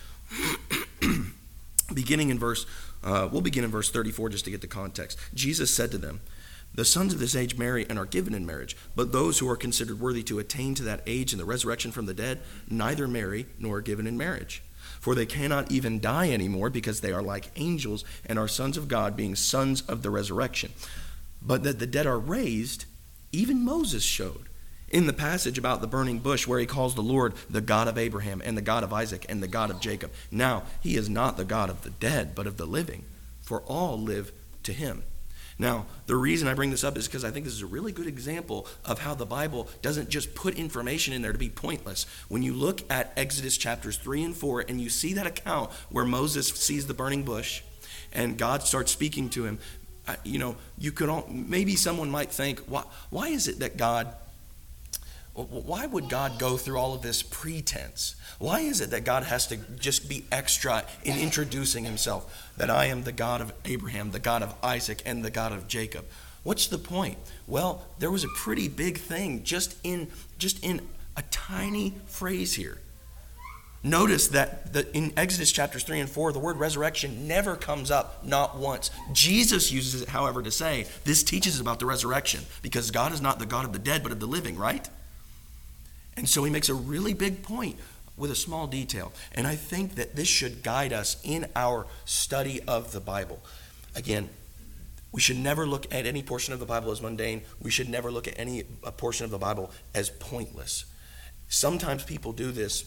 Beginning 1.94 2.28
in 2.28 2.38
verse, 2.38 2.66
uh, 3.02 3.30
we'll 3.32 3.40
begin 3.40 3.64
in 3.64 3.70
verse 3.70 3.90
34 3.90 4.28
just 4.28 4.44
to 4.44 4.50
get 4.50 4.60
the 4.60 4.66
context. 4.66 5.18
Jesus 5.32 5.74
said 5.74 5.90
to 5.92 5.98
them, 5.98 6.20
the 6.78 6.84
sons 6.84 7.12
of 7.12 7.18
this 7.18 7.34
age 7.34 7.58
marry 7.58 7.84
and 7.90 7.98
are 7.98 8.06
given 8.06 8.32
in 8.32 8.46
marriage, 8.46 8.76
but 8.94 9.10
those 9.10 9.40
who 9.40 9.50
are 9.50 9.56
considered 9.56 9.98
worthy 9.98 10.22
to 10.22 10.38
attain 10.38 10.76
to 10.76 10.84
that 10.84 11.02
age 11.08 11.32
and 11.32 11.40
the 11.40 11.44
resurrection 11.44 11.90
from 11.90 12.06
the 12.06 12.14
dead 12.14 12.38
neither 12.70 13.08
marry 13.08 13.46
nor 13.58 13.78
are 13.78 13.80
given 13.80 14.06
in 14.06 14.16
marriage. 14.16 14.62
For 15.00 15.16
they 15.16 15.26
cannot 15.26 15.72
even 15.72 15.98
die 15.98 16.30
anymore 16.30 16.70
because 16.70 17.00
they 17.00 17.10
are 17.10 17.20
like 17.20 17.50
angels 17.56 18.04
and 18.24 18.38
are 18.38 18.46
sons 18.46 18.76
of 18.76 18.86
God, 18.86 19.16
being 19.16 19.34
sons 19.34 19.80
of 19.88 20.04
the 20.04 20.10
resurrection. 20.10 20.70
But 21.42 21.64
that 21.64 21.80
the 21.80 21.86
dead 21.86 22.06
are 22.06 22.16
raised, 22.16 22.84
even 23.32 23.64
Moses 23.64 24.04
showed 24.04 24.44
in 24.88 25.08
the 25.08 25.12
passage 25.12 25.58
about 25.58 25.80
the 25.80 25.88
burning 25.88 26.20
bush 26.20 26.46
where 26.46 26.60
he 26.60 26.66
calls 26.66 26.94
the 26.94 27.02
Lord 27.02 27.34
the 27.50 27.60
God 27.60 27.88
of 27.88 27.98
Abraham 27.98 28.40
and 28.44 28.56
the 28.56 28.62
God 28.62 28.84
of 28.84 28.92
Isaac 28.92 29.26
and 29.28 29.42
the 29.42 29.48
God 29.48 29.70
of 29.70 29.80
Jacob. 29.80 30.12
Now, 30.30 30.62
he 30.80 30.94
is 30.94 31.08
not 31.08 31.36
the 31.36 31.44
God 31.44 31.70
of 31.70 31.82
the 31.82 31.90
dead, 31.90 32.36
but 32.36 32.46
of 32.46 32.56
the 32.56 32.66
living, 32.66 33.02
for 33.40 33.62
all 33.62 34.00
live 34.00 34.30
to 34.62 34.72
him. 34.72 35.02
Now, 35.58 35.86
the 36.06 36.14
reason 36.14 36.46
I 36.46 36.54
bring 36.54 36.70
this 36.70 36.84
up 36.84 36.96
is 36.96 37.08
because 37.08 37.24
I 37.24 37.30
think 37.30 37.44
this 37.44 37.54
is 37.54 37.62
a 37.62 37.66
really 37.66 37.90
good 37.90 38.06
example 38.06 38.66
of 38.84 39.00
how 39.00 39.14
the 39.14 39.26
Bible 39.26 39.68
doesn't 39.82 40.08
just 40.08 40.34
put 40.34 40.54
information 40.54 41.12
in 41.12 41.22
there 41.22 41.32
to 41.32 41.38
be 41.38 41.48
pointless. 41.48 42.06
When 42.28 42.42
you 42.42 42.54
look 42.54 42.88
at 42.90 43.12
Exodus 43.16 43.56
chapters 43.56 43.96
3 43.96 44.22
and 44.22 44.36
4 44.36 44.66
and 44.68 44.80
you 44.80 44.88
see 44.88 45.14
that 45.14 45.26
account 45.26 45.70
where 45.90 46.04
Moses 46.04 46.48
sees 46.48 46.86
the 46.86 46.94
burning 46.94 47.24
bush 47.24 47.62
and 48.12 48.38
God 48.38 48.62
starts 48.62 48.92
speaking 48.92 49.28
to 49.30 49.44
him, 49.44 49.58
you 50.24 50.38
know, 50.38 50.56
you 50.78 50.92
could 50.92 51.08
all, 51.08 51.26
maybe 51.28 51.76
someone 51.76 52.10
might 52.10 52.30
think, 52.30 52.60
why, 52.60 52.84
why 53.10 53.28
is 53.28 53.48
it 53.48 53.58
that 53.58 53.76
God 53.76 54.14
why 55.44 55.86
would 55.86 56.08
God 56.08 56.38
go 56.38 56.56
through 56.56 56.78
all 56.78 56.94
of 56.94 57.02
this 57.02 57.22
pretense? 57.22 58.16
Why 58.38 58.60
is 58.60 58.80
it 58.80 58.90
that 58.90 59.04
God 59.04 59.24
has 59.24 59.46
to 59.48 59.56
just 59.56 60.08
be 60.08 60.24
extra 60.32 60.84
in 61.04 61.18
introducing 61.18 61.84
himself? 61.84 62.50
That 62.56 62.70
I 62.70 62.86
am 62.86 63.04
the 63.04 63.12
God 63.12 63.40
of 63.40 63.52
Abraham, 63.64 64.10
the 64.10 64.18
God 64.18 64.42
of 64.42 64.54
Isaac, 64.62 65.02
and 65.06 65.24
the 65.24 65.30
God 65.30 65.52
of 65.52 65.68
Jacob. 65.68 66.06
What's 66.42 66.66
the 66.66 66.78
point? 66.78 67.18
Well, 67.46 67.84
there 67.98 68.10
was 68.10 68.24
a 68.24 68.28
pretty 68.28 68.68
big 68.68 68.98
thing 68.98 69.44
just 69.44 69.76
in 69.84 70.08
just 70.38 70.64
in 70.64 70.80
a 71.16 71.22
tiny 71.30 71.94
phrase 72.06 72.54
here. 72.54 72.78
Notice 73.84 74.28
that 74.28 74.72
the, 74.72 74.96
in 74.96 75.12
Exodus 75.16 75.52
chapters 75.52 75.84
3 75.84 76.00
and 76.00 76.10
4, 76.10 76.32
the 76.32 76.40
word 76.40 76.56
resurrection 76.56 77.28
never 77.28 77.54
comes 77.54 77.92
up, 77.92 78.24
not 78.24 78.56
once. 78.56 78.90
Jesus 79.12 79.70
uses 79.70 80.02
it, 80.02 80.08
however, 80.08 80.42
to 80.42 80.50
say 80.50 80.86
this 81.04 81.22
teaches 81.22 81.60
about 81.60 81.78
the 81.78 81.86
resurrection 81.86 82.44
because 82.60 82.90
God 82.90 83.12
is 83.12 83.20
not 83.20 83.38
the 83.38 83.46
God 83.46 83.64
of 83.64 83.72
the 83.72 83.78
dead, 83.78 84.02
but 84.02 84.10
of 84.10 84.18
the 84.18 84.26
living, 84.26 84.56
right? 84.56 84.88
And 86.18 86.28
so 86.28 86.42
he 86.42 86.50
makes 86.50 86.68
a 86.68 86.74
really 86.74 87.14
big 87.14 87.44
point 87.44 87.76
with 88.16 88.32
a 88.32 88.34
small 88.34 88.66
detail. 88.66 89.12
And 89.32 89.46
I 89.46 89.54
think 89.54 89.94
that 89.94 90.16
this 90.16 90.26
should 90.26 90.64
guide 90.64 90.92
us 90.92 91.16
in 91.22 91.46
our 91.54 91.86
study 92.04 92.60
of 92.66 92.90
the 92.90 92.98
Bible. 92.98 93.40
Again, 93.94 94.28
we 95.12 95.20
should 95.20 95.38
never 95.38 95.64
look 95.64 95.86
at 95.94 96.06
any 96.06 96.24
portion 96.24 96.52
of 96.52 96.58
the 96.58 96.66
Bible 96.66 96.90
as 96.90 97.00
mundane. 97.00 97.42
We 97.62 97.70
should 97.70 97.88
never 97.88 98.10
look 98.10 98.26
at 98.26 98.36
any 98.36 98.64
portion 98.96 99.24
of 99.24 99.30
the 99.30 99.38
Bible 99.38 99.70
as 99.94 100.10
pointless. 100.10 100.84
sometimes 101.48 102.02
people 102.02 102.32
do 102.32 102.50
this 102.50 102.84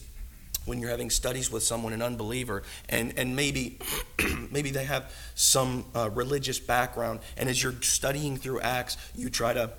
when 0.64 0.78
you're 0.78 0.90
having 0.90 1.10
studies 1.10 1.50
with 1.50 1.62
someone, 1.64 1.92
an 1.92 2.02
unbeliever, 2.02 2.62
and, 2.88 3.14
and 3.16 3.34
maybe 3.34 3.78
maybe 4.52 4.70
they 4.70 4.84
have 4.84 5.12
some 5.34 5.84
uh, 5.96 6.08
religious 6.10 6.60
background, 6.60 7.18
and 7.36 7.48
as 7.48 7.60
you're 7.60 7.80
studying 7.80 8.36
through 8.36 8.60
Acts, 8.60 8.96
you 9.16 9.28
try 9.28 9.52
to 9.52 9.72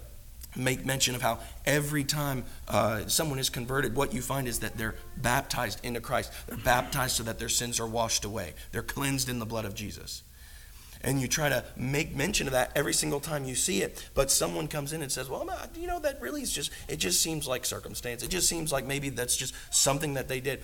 make 0.56 0.86
mention 0.86 1.16
of 1.16 1.22
how 1.22 1.40
every 1.66 2.04
time 2.04 2.44
uh, 2.68 3.08
someone 3.08 3.40
is 3.40 3.50
converted, 3.50 3.96
what 3.96 4.14
you 4.14 4.22
find 4.22 4.48
is 4.48 4.60
that 4.60 4.78
they're 4.78 4.96
baptized 5.18 5.84
into 5.84 6.00
Christ. 6.00 6.32
They're 6.48 6.58
baptized 6.58 7.18
so 7.18 7.24
that 7.24 7.40
their 7.40 7.50
sins 7.50 7.80
are 7.80 7.88
washed 7.88 8.26
away. 8.26 8.54
They're 8.72 8.84
cleansed 8.84 9.30
in 9.30 9.40
the 9.40 9.46
blood 9.46 9.66
of 9.66 9.76
Jesus. 9.76 10.24
And 11.02 11.20
you 11.20 11.28
try 11.28 11.50
to 11.50 11.66
make 11.76 12.16
mention 12.16 12.48
of 12.48 12.54
that 12.54 12.72
every 12.76 12.94
single 12.94 13.20
time 13.20 13.44
you 13.44 13.56
see 13.56 13.82
it, 13.82 14.10
but 14.14 14.32
someone 14.32 14.70
comes 14.70 14.94
in 14.94 15.02
and 15.02 15.12
says, 15.12 15.30
"Well, 15.30 15.46
you 15.76 15.86
know, 15.86 16.00
that 16.00 16.22
really 16.22 16.42
is 16.42 16.52
just. 16.52 16.72
It 16.88 16.96
just 16.96 17.22
seems 17.22 17.46
like 17.46 17.66
circumstance. 17.66 18.24
It 18.24 18.30
just 18.30 18.48
seems 18.48 18.72
like 18.72 18.86
maybe 18.86 19.10
that's 19.10 19.36
just 19.36 19.54
something 19.70 20.14
that 20.14 20.30
they 20.30 20.40
did." 20.40 20.64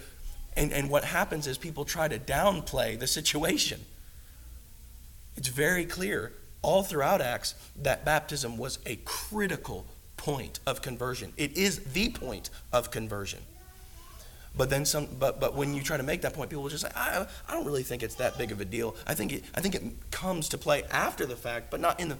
And 0.55 0.71
and 0.71 0.89
what 0.89 1.03
happens 1.03 1.45
is 1.45 1.57
people 1.57 1.83
try 1.83 2.07
to 2.07 2.17
downplay 2.17 2.97
the 2.97 3.05
situation. 3.05 3.81
It's 5.35 5.49
very 5.49 5.85
clear 5.85 6.31
all 6.61 6.83
throughout 6.83 7.21
Acts 7.21 7.55
that 7.77 8.05
baptism 8.05 8.57
was 8.57 8.79
a 8.85 8.97
critical 8.97 9.85
point 10.17 10.59
of 10.65 10.81
conversion. 10.81 11.33
It 11.37 11.57
is 11.57 11.79
the 11.79 12.09
point 12.09 12.49
of 12.73 12.91
conversion. 12.91 13.39
But 14.55 14.69
then 14.69 14.83
some. 14.83 15.07
But 15.19 15.39
but 15.39 15.55
when 15.55 15.73
you 15.73 15.83
try 15.83 15.97
to 15.97 16.03
make 16.03 16.21
that 16.23 16.33
point, 16.33 16.49
people 16.49 16.63
will 16.63 16.69
just 16.69 16.83
say, 16.83 16.91
"I, 16.95 17.25
I 17.47 17.53
don't 17.53 17.65
really 17.65 17.83
think 17.83 18.03
it's 18.03 18.15
that 18.15 18.37
big 18.37 18.51
of 18.51 18.59
a 18.59 18.65
deal. 18.65 18.95
I 19.05 19.13
think 19.13 19.31
it 19.31 19.43
I 19.55 19.61
think 19.61 19.75
it 19.75 19.83
comes 20.11 20.49
to 20.49 20.57
play 20.57 20.83
after 20.91 21.25
the 21.25 21.35
fact, 21.35 21.69
but 21.69 21.79
not 21.79 21.99
in 21.99 22.09
the." 22.09 22.17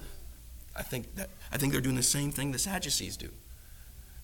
I 0.75 0.84
think 0.84 1.15
that 1.15 1.29
I 1.51 1.58
think 1.58 1.74
they're 1.74 1.81
doing 1.81 1.96
the 1.96 2.03
same 2.03 2.31
thing 2.31 2.51
the 2.51 2.60
Sadducees 2.60 3.17
do. 3.17 3.29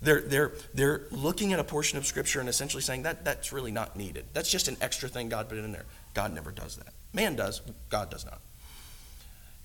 They're, 0.01 0.21
they're, 0.21 0.51
they're 0.73 1.01
looking 1.09 1.53
at 1.53 1.59
a 1.59 1.63
portion 1.63 1.97
of 1.97 2.05
Scripture 2.05 2.39
and 2.39 2.47
essentially 2.47 2.83
saying 2.83 3.03
that 3.03 3.25
that's 3.25 3.51
really 3.51 3.71
not 3.71 3.95
needed. 3.95 4.25
That's 4.33 4.51
just 4.51 4.67
an 4.67 4.77
extra 4.81 5.09
thing 5.09 5.29
God 5.29 5.49
put 5.49 5.57
in 5.57 5.71
there. 5.71 5.85
God 6.13 6.33
never 6.33 6.51
does 6.51 6.75
that. 6.77 6.93
Man 7.13 7.35
does, 7.35 7.61
God 7.89 8.11
does 8.11 8.25
not. 8.25 8.39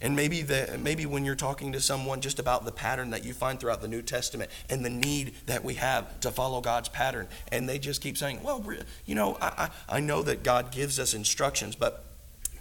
And 0.03 0.17
maybe, 0.17 0.41
the, 0.43 0.79
maybe 0.83 1.05
when 1.05 1.25
you're 1.25 1.35
talking 1.35 1.73
to 1.73 1.81
someone 1.81 2.23
just 2.23 2.39
about 2.39 2.65
the 2.65 2.73
pattern 2.73 3.11
that 3.11 3.25
you 3.25 3.35
find 3.35 3.61
throughout 3.61 3.83
the 3.83 3.89
New 3.89 4.01
Testament 4.01 4.51
and 4.71 4.85
the 4.85 4.91
need 4.91 5.35
that 5.47 5.63
we 5.63 5.75
have 5.75 6.21
to 6.21 6.31
follow 6.31 6.61
God's 6.63 6.89
pattern, 6.89 7.29
and 7.53 7.69
they 7.69 7.79
just 7.79 8.01
keep 8.01 8.17
saying, 8.17 8.43
well, 8.43 8.65
you 9.05 9.15
know, 9.15 9.37
I, 9.43 9.71
I, 9.89 9.97
I 9.97 10.01
know 10.01 10.23
that 10.23 10.43
God 10.43 10.73
gives 10.73 10.99
us 10.99 11.13
instructions, 11.13 11.77
but 11.77 12.05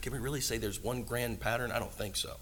can 0.01 0.12
we 0.12 0.19
really 0.19 0.41
say 0.41 0.58
there's 0.58 0.84
one 0.84 1.03
grand 1.03 1.39
pattern? 1.39 1.72
I 1.72 1.79
don't 1.79 1.93
think 1.93 2.15
so. 2.17 2.36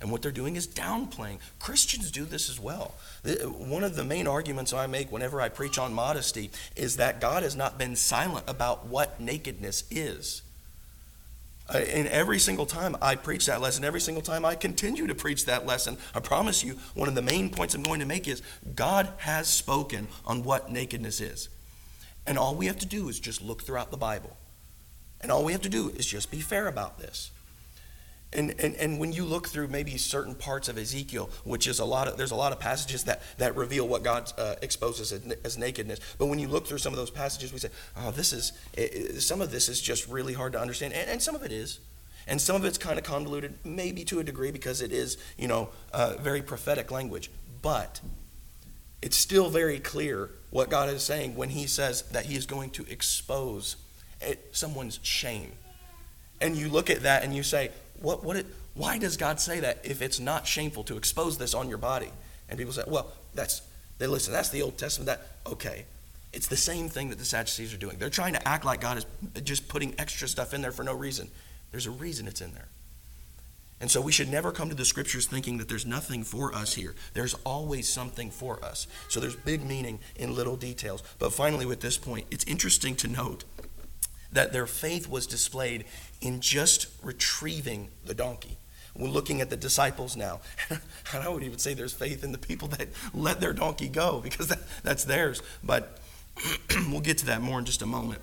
And 0.00 0.10
what 0.10 0.20
they're 0.20 0.32
doing 0.32 0.56
is 0.56 0.66
downplaying. 0.66 1.38
Christians 1.60 2.10
do 2.10 2.24
this 2.24 2.50
as 2.50 2.60
well. 2.60 2.94
One 3.24 3.84
of 3.84 3.96
the 3.96 4.04
main 4.04 4.26
arguments 4.26 4.72
I 4.72 4.86
make 4.86 5.10
whenever 5.10 5.40
I 5.40 5.48
preach 5.48 5.78
on 5.78 5.94
modesty 5.94 6.50
is 6.76 6.96
that 6.96 7.20
God 7.20 7.42
has 7.42 7.56
not 7.56 7.78
been 7.78 7.96
silent 7.96 8.44
about 8.48 8.86
what 8.86 9.20
nakedness 9.20 9.84
is. 9.90 10.42
Uh, 11.72 11.78
and 11.78 12.06
every 12.08 12.38
single 12.38 12.66
time 12.66 12.94
I 13.00 13.14
preach 13.14 13.46
that 13.46 13.60
lesson, 13.60 13.84
every 13.84 14.00
single 14.00 14.22
time 14.22 14.44
I 14.44 14.54
continue 14.54 15.06
to 15.06 15.14
preach 15.14 15.46
that 15.46 15.64
lesson, 15.64 15.96
I 16.14 16.20
promise 16.20 16.62
you, 16.62 16.78
one 16.94 17.08
of 17.08 17.14
the 17.14 17.22
main 17.22 17.48
points 17.48 17.74
I'm 17.74 17.82
going 17.82 18.00
to 18.00 18.06
make 18.06 18.28
is 18.28 18.42
God 18.74 19.08
has 19.18 19.48
spoken 19.48 20.08
on 20.26 20.44
what 20.44 20.70
nakedness 20.70 21.20
is. 21.20 21.48
And 22.26 22.38
all 22.38 22.54
we 22.54 22.66
have 22.66 22.78
to 22.80 22.86
do 22.86 23.08
is 23.08 23.18
just 23.18 23.42
look 23.42 23.62
throughout 23.62 23.90
the 23.90 23.96
Bible. 23.96 24.36
And 25.20 25.32
all 25.32 25.44
we 25.44 25.52
have 25.52 25.62
to 25.62 25.70
do 25.70 25.88
is 25.90 26.04
just 26.04 26.30
be 26.30 26.40
fair 26.40 26.66
about 26.66 26.98
this. 26.98 27.30
And, 28.34 28.54
and, 28.58 28.74
and 28.76 28.98
when 28.98 29.12
you 29.12 29.24
look 29.24 29.48
through 29.48 29.68
maybe 29.68 29.96
certain 29.96 30.34
parts 30.34 30.68
of 30.68 30.76
Ezekiel, 30.76 31.30
which 31.44 31.68
is 31.68 31.78
a 31.78 31.84
lot 31.84 32.08
of, 32.08 32.16
there's 32.16 32.32
a 32.32 32.36
lot 32.36 32.52
of 32.52 32.58
passages 32.58 33.04
that, 33.04 33.22
that 33.38 33.54
reveal 33.54 33.86
what 33.86 34.02
God 34.02 34.32
uh, 34.36 34.56
exposes 34.60 35.12
as, 35.12 35.22
as, 35.44 35.56
nakedness. 35.56 36.00
But 36.18 36.26
when 36.26 36.40
you 36.40 36.48
look 36.48 36.66
through 36.66 36.78
some 36.78 36.92
of 36.92 36.96
those 36.96 37.10
passages, 37.10 37.52
we 37.52 37.60
say, 37.60 37.68
oh, 37.96 38.10
this 38.10 38.32
is, 38.32 38.52
it, 38.76 39.20
some 39.22 39.40
of 39.40 39.52
this 39.52 39.68
is 39.68 39.80
just 39.80 40.08
really 40.08 40.32
hard 40.34 40.52
to 40.54 40.60
understand. 40.60 40.94
And, 40.94 41.08
and, 41.08 41.22
some 41.22 41.36
of 41.36 41.44
it 41.44 41.52
is. 41.52 41.78
And 42.26 42.40
some 42.40 42.56
of 42.56 42.64
it's 42.64 42.78
kind 42.78 42.98
of 42.98 43.04
convoluted, 43.04 43.54
maybe 43.64 44.02
to 44.06 44.18
a 44.18 44.24
degree, 44.24 44.50
because 44.50 44.80
it 44.80 44.92
is, 44.92 45.16
you 45.38 45.46
know, 45.46 45.68
uh, 45.92 46.14
very 46.20 46.42
prophetic 46.42 46.90
language. 46.90 47.30
But 47.62 48.00
it's 49.00 49.16
still 49.16 49.50
very 49.50 49.78
clear 49.78 50.30
what 50.50 50.70
God 50.70 50.88
is 50.88 51.02
saying 51.02 51.36
when 51.36 51.50
he 51.50 51.66
says 51.66 52.02
that 52.12 52.26
he 52.26 52.34
is 52.34 52.46
going 52.46 52.70
to 52.70 52.86
expose 52.90 53.76
eh, 54.22 54.34
someone's 54.50 54.98
shame. 55.02 55.52
And 56.40 56.56
you 56.56 56.68
look 56.68 56.90
at 56.90 57.02
that 57.02 57.22
and 57.22 57.34
you 57.34 57.42
say, 57.42 57.70
what, 58.00 58.24
what 58.24 58.36
it, 58.36 58.46
why 58.74 58.98
does 58.98 59.16
God 59.16 59.40
say 59.40 59.60
that 59.60 59.80
if 59.84 60.02
it's 60.02 60.20
not 60.20 60.46
shameful 60.46 60.84
to 60.84 60.96
expose 60.96 61.38
this 61.38 61.54
on 61.54 61.68
your 61.68 61.78
body? 61.78 62.10
And 62.48 62.58
people 62.58 62.72
say, 62.72 62.82
well, 62.86 63.12
that's, 63.34 63.62
they 63.98 64.06
listen, 64.06 64.32
that's 64.32 64.50
the 64.50 64.62
Old 64.62 64.76
Testament. 64.78 65.06
That, 65.06 65.26
okay. 65.46 65.86
It's 66.32 66.48
the 66.48 66.56
same 66.56 66.88
thing 66.88 67.10
that 67.10 67.18
the 67.18 67.24
Sadducees 67.24 67.72
are 67.72 67.78
doing. 67.78 67.96
They're 67.98 68.10
trying 68.10 68.32
to 68.32 68.48
act 68.48 68.64
like 68.64 68.80
God 68.80 68.98
is 68.98 69.06
just 69.42 69.68
putting 69.68 69.94
extra 69.98 70.26
stuff 70.26 70.52
in 70.52 70.62
there 70.62 70.72
for 70.72 70.82
no 70.82 70.92
reason. 70.92 71.28
There's 71.70 71.86
a 71.86 71.92
reason 71.92 72.26
it's 72.26 72.40
in 72.40 72.52
there. 72.52 72.66
And 73.80 73.90
so 73.90 74.00
we 74.00 74.12
should 74.12 74.30
never 74.30 74.50
come 74.50 74.68
to 74.68 74.74
the 74.74 74.84
scriptures 74.84 75.26
thinking 75.26 75.58
that 75.58 75.68
there's 75.68 75.86
nothing 75.86 76.24
for 76.24 76.54
us 76.54 76.74
here. 76.74 76.94
There's 77.12 77.34
always 77.44 77.88
something 77.88 78.30
for 78.30 78.64
us. 78.64 78.86
So 79.08 79.20
there's 79.20 79.36
big 79.36 79.64
meaning 79.64 80.00
in 80.16 80.34
little 80.34 80.56
details. 80.56 81.02
But 81.18 81.32
finally, 81.32 81.66
with 81.66 81.80
this 81.80 81.98
point, 81.98 82.26
it's 82.30 82.44
interesting 82.44 82.96
to 82.96 83.08
note 83.08 83.44
that 84.32 84.52
their 84.52 84.66
faith 84.66 85.08
was 85.08 85.26
displayed 85.26 85.84
in 86.24 86.40
just 86.40 86.86
retrieving 87.02 87.90
the 88.04 88.14
donkey. 88.14 88.56
We're 88.96 89.08
looking 89.08 89.40
at 89.40 89.50
the 89.50 89.56
disciples 89.56 90.16
now. 90.16 90.40
and 90.70 90.80
I 91.22 91.28
would 91.28 91.42
even 91.42 91.58
say 91.58 91.74
there's 91.74 91.92
faith 91.92 92.24
in 92.24 92.32
the 92.32 92.38
people 92.38 92.68
that 92.68 92.88
let 93.12 93.40
their 93.40 93.52
donkey 93.52 93.88
go 93.88 94.20
because 94.20 94.48
that, 94.48 94.60
that's 94.82 95.04
theirs. 95.04 95.42
But 95.62 95.98
we'll 96.88 97.00
get 97.00 97.18
to 97.18 97.26
that 97.26 97.42
more 97.42 97.58
in 97.58 97.64
just 97.64 97.82
a 97.82 97.86
moment. 97.86 98.22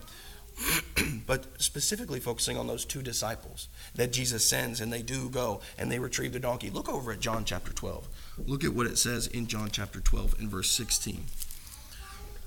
but 1.28 1.46
specifically 1.62 2.20
focusing 2.20 2.58
on 2.58 2.68
those 2.68 2.86
two 2.86 3.02
disciples 3.02 3.68
that 3.96 4.14
Jesus 4.14 4.46
sends, 4.46 4.82
and 4.82 4.92
they 4.92 5.02
do 5.02 5.30
go 5.30 5.62
and 5.78 5.92
they 5.92 6.00
retrieve 6.00 6.34
the 6.34 6.40
donkey. 6.40 6.70
Look 6.70 6.90
over 6.90 7.12
at 7.12 7.20
John 7.20 7.46
chapter 7.46 7.74
12. 7.74 8.08
Look 8.46 8.64
at 8.64 8.74
what 8.74 8.88
it 8.88 8.98
says 8.98 9.28
in 9.28 9.48
John 9.48 9.70
chapter 9.72 10.00
12 10.00 10.40
and 10.40 10.50
verse 10.50 10.72
16. 10.72 11.26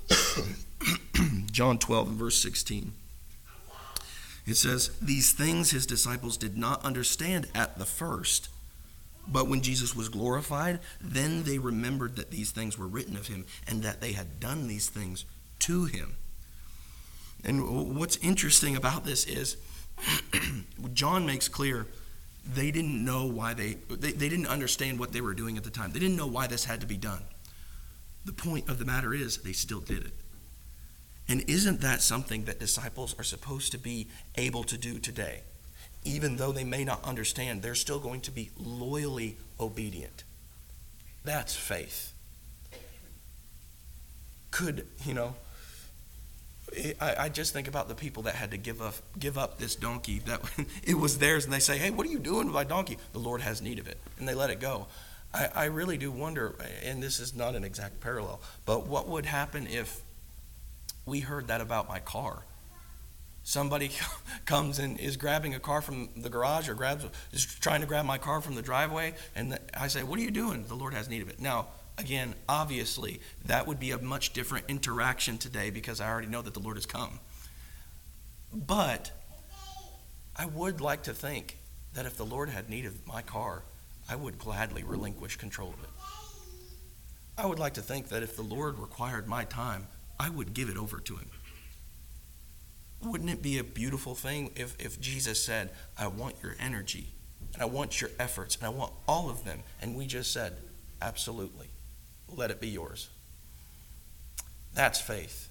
John 1.53 1.79
12 1.79 2.09
and 2.09 2.17
verse 2.17 2.41
16. 2.43 2.93
It 4.47 4.57
says, 4.57 4.91
These 5.01 5.33
things 5.33 5.71
his 5.71 5.87
disciples 5.87 6.37
did 6.37 6.57
not 6.57 6.85
understand 6.85 7.49
at 7.55 7.79
the 7.79 7.87
first. 7.87 8.49
But 9.27 9.49
when 9.49 9.63
Jesus 9.63 9.97
was 9.97 10.11
glorified, 10.11 10.81
then 11.01 11.45
they 11.45 11.59
remembered 11.59 12.17
that 12.17 12.31
these 12.31 12.51
things 12.51 12.79
were 12.79 12.87
written 12.87 13.17
of 13.17 13.29
him 13.29 13.47
and 13.67 13.83
that 13.83 14.01
they 14.01 14.13
had 14.13 14.39
done 14.39 14.69
these 14.69 14.89
things 14.89 15.25
to 15.61 15.85
him. 15.87 16.17
And 17.43 17.97
what's 17.97 18.17
interesting 18.19 18.77
about 18.77 19.05
this 19.05 19.25
is 19.25 19.57
John 20.93 21.25
makes 21.25 21.49
clear 21.49 21.87
they 22.47 22.71
didn't 22.71 23.03
know 23.03 23.27
why 23.27 23.55
they, 23.55 23.75
they, 23.89 24.13
they 24.13 24.29
didn't 24.29 24.47
understand 24.47 24.99
what 24.99 25.13
they 25.13 25.21
were 25.21 25.35
doing 25.35 25.57
at 25.57 25.65
the 25.65 25.71
time. 25.71 25.93
They 25.93 26.01
didn't 26.01 26.17
know 26.17 26.27
why 26.27 26.47
this 26.47 26.65
had 26.65 26.81
to 26.83 26.87
be 26.87 26.97
done. 26.97 27.23
The 28.25 28.33
point 28.33 28.69
of 28.69 28.79
the 28.79 28.85
matter 28.85 29.15
is 29.15 29.39
they 29.39 29.53
still 29.53 29.81
did 29.81 30.05
it. 30.05 30.13
And 31.28 31.43
isn't 31.49 31.81
that 31.81 32.02
something 32.02 32.45
that 32.45 32.59
disciples 32.59 33.14
are 33.19 33.25
supposed 33.25 33.73
to 33.73 33.78
be 33.78 34.09
able 34.37 34.64
to 34.64 34.76
do 34.76 34.99
today? 34.99 35.40
Even 36.04 36.37
though 36.37 36.52
they 36.52 36.64
may 36.64 36.85
not 36.85 37.02
understand, 37.02 37.62
they're 37.62 37.75
still 37.75 37.99
going 37.99 38.21
to 38.23 38.31
be 38.31 38.50
loyally 38.59 39.37
obedient. 39.59 40.25
That's 41.25 41.57
faith. 41.57 42.12
Could, 44.50 44.87
you 45.07 45.14
know, 45.14 45.35
I, 47.00 47.14
I, 47.19 47.28
just 47.28 47.52
think 47.52 47.69
about 47.69 47.88
the 47.88 47.95
people 47.95 48.25
that 48.25 48.35
had 48.35 48.50
to 48.50 48.57
give 48.57 48.83
up 48.83 48.95
give 49.19 49.38
up 49.38 49.59
this 49.59 49.76
donkey 49.76 50.21
that 50.26 50.40
it 50.83 50.95
was 50.95 51.19
theirs 51.19 51.45
and 51.45 51.52
they 51.52 51.61
say 51.61 51.78
hey 51.78 51.90
what 51.90 52.07
are 52.07 52.11
you 52.11 52.19
doing 52.19 52.47
with 52.47 52.54
my 52.54 52.64
donkey 52.64 52.99
the 53.12 53.19
lord 53.19 53.43
has 53.43 53.62
need 53.62 53.78
of 53.78 53.87
it 53.87 53.99
and 54.19 54.26
they 54.26 54.35
let 54.35 54.50
it 54.50 54.61
go 54.61 54.87
I, 55.33 55.49
I 55.54 55.64
really 55.66 55.99
do 55.99 56.11
wonder 56.11 56.54
and 56.83 57.02
this 57.02 57.21
is 57.21 57.35
not 57.35 57.54
an 57.54 57.64
exact 57.64 58.00
parallel 58.00 58.40
but 58.66 58.87
what 58.87 59.09
would 59.09 59.26
happen 59.26 59.66
if 59.69 60.00
we 61.07 61.21
heard 61.21 61.49
that 61.49 61.61
about 61.61 61.89
my 61.89 62.01
car. 62.01 62.45
Somebody 63.43 63.91
comes 64.47 64.79
and 64.79 64.99
is 64.99 65.17
grabbing 65.17 65.55
a 65.55 65.61
car 65.61 65.83
from 65.83 66.09
the 66.17 66.31
garage 66.31 66.69
or 66.69 66.75
grabs 66.75 67.05
is 67.33 67.45
trying 67.45 67.83
to 67.83 67.87
grab 67.87 68.07
my 68.07 68.19
car 68.19 68.41
from 68.41 68.55
the 68.55 68.63
driveway, 68.63 69.15
and 69.35 69.59
I 69.75 69.89
say, 69.89 70.03
"What 70.03 70.19
are 70.19 70.23
you 70.23 70.31
doing?" 70.31 70.65
The 70.65 70.75
Lord 70.75 70.95
has 70.95 71.09
need 71.09 71.23
of 71.23 71.29
it. 71.29 71.41
Now, 71.41 71.67
again, 71.99 72.35
obviously, 72.49 73.21
that 73.45 73.67
would 73.67 73.79
be 73.79 73.91
a 73.91 73.99
much 73.99 74.33
different 74.33 74.65
interaction 74.69 75.39
today 75.39 75.71
because 75.71 76.01
I 76.01 76.09
already 76.09 76.29
know 76.29 76.43
that 76.43 76.55
the 76.55 76.61
Lord 76.61 76.77
has 76.77 76.87
come. 76.87 77.21
But 78.53 79.11
I 80.37 80.47
would 80.47 80.81
like 80.81 81.03
to 81.05 81.15
think 81.15 81.59
that 81.95 82.07
if 82.07 82.17
the 82.17 82.25
Lord 82.25 82.49
had 82.49 82.71
need 82.71 82.87
of 82.87 83.07
my 83.07 83.23
car, 83.23 83.63
I 84.09 84.17
would 84.17 84.39
gladly 84.39 84.83
relinquish 84.83 85.37
control 85.37 85.69
of 85.69 85.83
it. 85.83 85.91
I 87.37 87.47
would 87.47 87.59
like 87.59 87.75
to 87.75 87.83
think 87.83 88.09
that 88.09 88.23
if 88.23 88.37
the 88.37 88.43
Lord 88.43 88.79
required 88.79 89.27
my 89.27 89.45
time, 89.45 89.87
I 90.18 90.30
would 90.30 90.54
give 90.54 90.68
it 90.68 90.76
over 90.76 90.99
to 91.00 91.16
him. 91.16 91.30
Wouldn't 93.02 93.30
it 93.30 93.42
be 93.42 93.59
a 93.59 93.64
beautiful 93.64 94.14
thing 94.14 94.50
if, 94.56 94.75
if 94.78 95.00
Jesus 95.00 95.42
said, 95.42 95.71
I 95.99 96.06
want 96.06 96.37
your 96.42 96.56
energy, 96.59 97.09
and 97.52 97.62
I 97.62 97.66
want 97.66 98.00
your 98.00 98.11
efforts, 98.18 98.56
and 98.56 98.64
I 98.64 98.71
want 98.71 98.92
all 99.06 99.28
of 99.28 99.44
them, 99.44 99.61
and 99.83 99.94
we 99.94 100.06
just 100.06 100.33
said, 100.33 100.54
Absolutely, 101.02 101.66
let 102.35 102.50
it 102.50 102.61
be 102.61 102.68
yours. 102.68 103.11
That's 104.73 105.00
faith. 105.00 105.50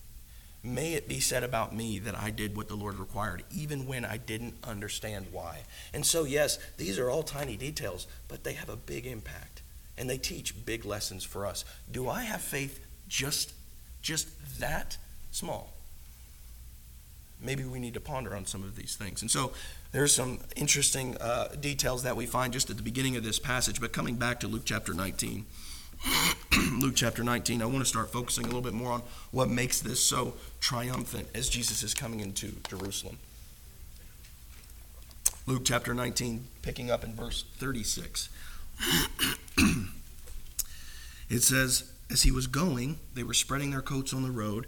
May 0.63 0.93
it 0.93 1.09
be 1.09 1.19
said 1.19 1.43
about 1.43 1.75
me 1.75 1.99
that 1.99 2.17
I 2.17 2.31
did 2.31 2.55
what 2.55 2.69
the 2.69 2.75
Lord 2.75 2.97
required, 2.97 3.43
even 3.53 3.85
when 3.85 4.05
I 4.05 4.17
didn't 4.17 4.55
understand 4.63 5.27
why. 5.31 5.63
And 5.93 6.05
so, 6.05 6.23
yes, 6.23 6.57
these 6.77 6.97
are 6.97 7.09
all 7.09 7.21
tiny 7.21 7.57
details, 7.57 8.07
but 8.29 8.43
they 8.43 8.53
have 8.53 8.69
a 8.69 8.77
big 8.77 9.05
impact 9.05 9.61
and 9.97 10.09
they 10.09 10.17
teach 10.17 10.65
big 10.65 10.85
lessons 10.85 11.23
for 11.23 11.45
us. 11.45 11.65
Do 11.91 12.09
I 12.09 12.23
have 12.23 12.41
faith 12.41 12.85
just, 13.07 13.53
just 14.03 14.27
that 14.59 14.97
small? 15.31 15.73
Maybe 17.41 17.63
we 17.63 17.79
need 17.79 17.95
to 17.95 17.99
ponder 17.99 18.35
on 18.35 18.45
some 18.45 18.63
of 18.63 18.75
these 18.75 18.95
things. 18.95 19.21
And 19.21 19.31
so 19.31 19.51
there's 19.91 20.13
some 20.13 20.39
interesting 20.55 21.17
uh, 21.17 21.49
details 21.59 22.03
that 22.03 22.15
we 22.15 22.25
find 22.25 22.53
just 22.53 22.69
at 22.69 22.77
the 22.77 22.83
beginning 22.83 23.17
of 23.17 23.23
this 23.23 23.39
passage. 23.39 23.81
But 23.81 23.91
coming 23.91 24.15
back 24.15 24.39
to 24.41 24.47
Luke 24.47 24.63
chapter 24.65 24.93
19, 24.93 25.45
Luke 26.79 26.93
chapter 26.95 27.23
19, 27.23 27.61
I 27.61 27.65
want 27.65 27.79
to 27.79 27.85
start 27.85 28.11
focusing 28.11 28.43
a 28.43 28.47
little 28.47 28.61
bit 28.61 28.73
more 28.73 28.91
on 28.91 29.03
what 29.31 29.49
makes 29.49 29.81
this 29.81 30.01
so 30.01 30.35
triumphant 30.59 31.27
as 31.33 31.49
Jesus 31.49 31.83
is 31.83 31.93
coming 31.93 32.19
into 32.19 32.53
Jerusalem. 32.69 33.17
Luke 35.45 35.63
chapter 35.65 35.93
19, 35.93 36.45
picking 36.61 36.89
up 36.89 37.03
in 37.03 37.13
verse 37.13 37.43
36. 37.57 38.29
it 41.29 41.41
says, 41.41 41.92
As 42.13 42.21
he 42.21 42.31
was 42.31 42.45
going, 42.45 42.99
they 43.15 43.23
were 43.23 43.33
spreading 43.33 43.71
their 43.71 43.81
coats 43.81 44.13
on 44.13 44.21
the 44.21 44.29
road. 44.29 44.67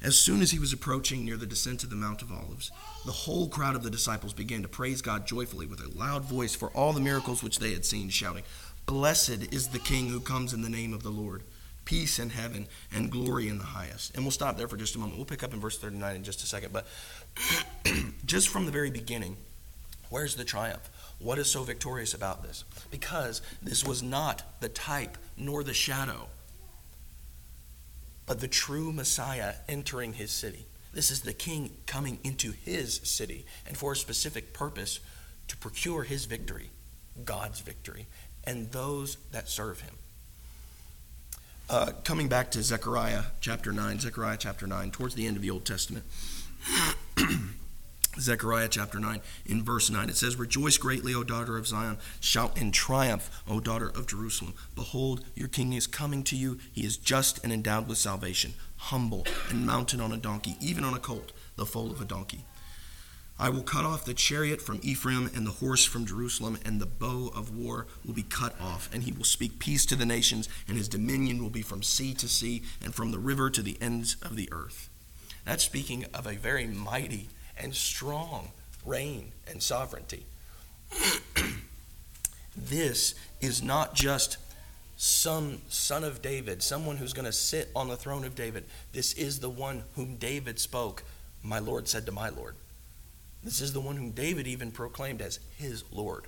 As 0.00 0.16
soon 0.16 0.40
as 0.40 0.52
he 0.52 0.58
was 0.58 0.72
approaching 0.72 1.22
near 1.22 1.36
the 1.36 1.44
descent 1.44 1.82
of 1.82 1.90
the 1.90 1.96
Mount 1.96 2.22
of 2.22 2.32
Olives, 2.32 2.72
the 3.04 3.12
whole 3.12 3.46
crowd 3.46 3.76
of 3.76 3.82
the 3.82 3.90
disciples 3.90 4.32
began 4.32 4.62
to 4.62 4.68
praise 4.68 5.02
God 5.02 5.26
joyfully 5.26 5.66
with 5.66 5.80
a 5.80 5.98
loud 5.98 6.24
voice 6.24 6.54
for 6.54 6.70
all 6.70 6.94
the 6.94 7.00
miracles 7.00 7.42
which 7.42 7.58
they 7.58 7.72
had 7.72 7.84
seen, 7.84 8.08
shouting, 8.08 8.42
Blessed 8.86 9.52
is 9.52 9.68
the 9.68 9.78
King 9.78 10.08
who 10.08 10.18
comes 10.18 10.54
in 10.54 10.62
the 10.62 10.70
name 10.70 10.94
of 10.94 11.02
the 11.02 11.10
Lord. 11.10 11.42
Peace 11.84 12.18
in 12.18 12.30
heaven 12.30 12.66
and 12.90 13.10
glory 13.10 13.48
in 13.48 13.58
the 13.58 13.64
highest. 13.64 14.14
And 14.14 14.24
we'll 14.24 14.30
stop 14.30 14.56
there 14.56 14.68
for 14.68 14.78
just 14.78 14.96
a 14.96 14.98
moment. 14.98 15.18
We'll 15.18 15.26
pick 15.26 15.42
up 15.42 15.52
in 15.52 15.60
verse 15.60 15.78
39 15.78 16.16
in 16.16 16.24
just 16.24 16.42
a 16.42 16.46
second. 16.46 16.72
But 16.72 16.86
just 18.24 18.48
from 18.48 18.64
the 18.64 18.72
very 18.72 18.90
beginning, 18.90 19.36
where's 20.08 20.36
the 20.36 20.44
triumph? 20.44 20.88
What 21.18 21.38
is 21.38 21.50
so 21.50 21.64
victorious 21.64 22.14
about 22.14 22.42
this? 22.42 22.64
Because 22.90 23.42
this 23.62 23.84
was 23.84 24.02
not 24.02 24.42
the 24.60 24.70
type 24.70 25.18
nor 25.36 25.62
the 25.62 25.74
shadow, 25.74 26.28
but 28.28 28.40
the 28.40 28.46
true 28.46 28.92
Messiah 28.92 29.54
entering 29.68 30.12
his 30.12 30.30
city. 30.30 30.66
This 30.92 31.10
is 31.10 31.22
the 31.22 31.32
king 31.32 31.70
coming 31.86 32.18
into 32.22 32.52
his 32.52 33.00
city 33.02 33.46
and 33.66 33.76
for 33.76 33.92
a 33.92 33.96
specific 33.96 34.52
purpose 34.52 35.00
to 35.48 35.56
procure 35.56 36.02
his 36.02 36.26
victory, 36.26 36.70
God's 37.24 37.60
victory, 37.60 38.06
and 38.44 38.70
those 38.70 39.16
that 39.32 39.48
serve 39.48 39.80
him. 39.80 39.94
Uh, 41.70 41.92
coming 42.04 42.28
back 42.28 42.50
to 42.50 42.62
Zechariah 42.62 43.24
chapter 43.40 43.72
9, 43.72 44.00
Zechariah 44.00 44.36
chapter 44.38 44.66
9, 44.66 44.90
towards 44.90 45.14
the 45.14 45.26
end 45.26 45.36
of 45.36 45.42
the 45.42 45.50
Old 45.50 45.64
Testament. 45.64 46.04
Zechariah 48.20 48.68
chapter 48.68 48.98
9, 48.98 49.20
in 49.46 49.62
verse 49.62 49.90
9, 49.90 50.08
it 50.08 50.16
says, 50.16 50.36
Rejoice 50.36 50.76
greatly, 50.76 51.14
O 51.14 51.22
daughter 51.22 51.56
of 51.56 51.66
Zion. 51.66 51.98
Shout 52.20 52.58
in 52.58 52.72
triumph, 52.72 53.30
O 53.48 53.60
daughter 53.60 53.88
of 53.88 54.06
Jerusalem. 54.06 54.54
Behold, 54.74 55.24
your 55.34 55.48
king 55.48 55.72
is 55.72 55.86
coming 55.86 56.22
to 56.24 56.36
you. 56.36 56.58
He 56.72 56.84
is 56.84 56.96
just 56.96 57.42
and 57.44 57.52
endowed 57.52 57.88
with 57.88 57.98
salvation, 57.98 58.54
humble 58.76 59.26
and 59.50 59.66
mounted 59.66 60.00
on 60.00 60.12
a 60.12 60.16
donkey, 60.16 60.56
even 60.60 60.84
on 60.84 60.94
a 60.94 60.98
colt, 60.98 61.32
the 61.56 61.66
foal 61.66 61.90
of 61.90 62.00
a 62.00 62.04
donkey. 62.04 62.44
I 63.40 63.50
will 63.50 63.62
cut 63.62 63.84
off 63.84 64.04
the 64.04 64.14
chariot 64.14 64.60
from 64.60 64.80
Ephraim 64.82 65.30
and 65.32 65.46
the 65.46 65.52
horse 65.52 65.84
from 65.84 66.06
Jerusalem, 66.06 66.58
and 66.64 66.80
the 66.80 66.86
bow 66.86 67.30
of 67.36 67.56
war 67.56 67.86
will 68.04 68.14
be 68.14 68.24
cut 68.24 68.60
off, 68.60 68.90
and 68.92 69.04
he 69.04 69.12
will 69.12 69.24
speak 69.24 69.60
peace 69.60 69.86
to 69.86 69.96
the 69.96 70.04
nations, 70.04 70.48
and 70.66 70.76
his 70.76 70.88
dominion 70.88 71.40
will 71.40 71.50
be 71.50 71.62
from 71.62 71.84
sea 71.84 72.14
to 72.14 72.28
sea 72.28 72.64
and 72.82 72.92
from 72.92 73.12
the 73.12 73.18
river 73.18 73.48
to 73.48 73.62
the 73.62 73.78
ends 73.80 74.16
of 74.22 74.34
the 74.34 74.48
earth. 74.50 74.90
That's 75.44 75.62
speaking 75.62 76.04
of 76.12 76.26
a 76.26 76.32
very 76.32 76.66
mighty 76.66 77.28
and 77.58 77.74
strong 77.74 78.50
reign 78.84 79.32
and 79.46 79.62
sovereignty. 79.62 80.24
this 82.56 83.14
is 83.40 83.62
not 83.62 83.94
just 83.94 84.38
some 84.96 85.60
son 85.68 86.02
of 86.02 86.20
David, 86.22 86.62
someone 86.62 86.96
who's 86.96 87.12
going 87.12 87.24
to 87.24 87.32
sit 87.32 87.70
on 87.76 87.88
the 87.88 87.96
throne 87.96 88.24
of 88.24 88.34
David. 88.34 88.64
This 88.92 89.12
is 89.12 89.38
the 89.38 89.50
one 89.50 89.84
whom 89.94 90.16
David 90.16 90.58
spoke, 90.58 91.04
My 91.42 91.58
Lord 91.58 91.86
said 91.86 92.06
to 92.06 92.12
my 92.12 92.30
Lord. 92.30 92.56
This 93.44 93.60
is 93.60 93.72
the 93.72 93.80
one 93.80 93.96
whom 93.96 94.10
David 94.10 94.46
even 94.48 94.72
proclaimed 94.72 95.22
as 95.22 95.38
his 95.56 95.84
Lord. 95.92 96.24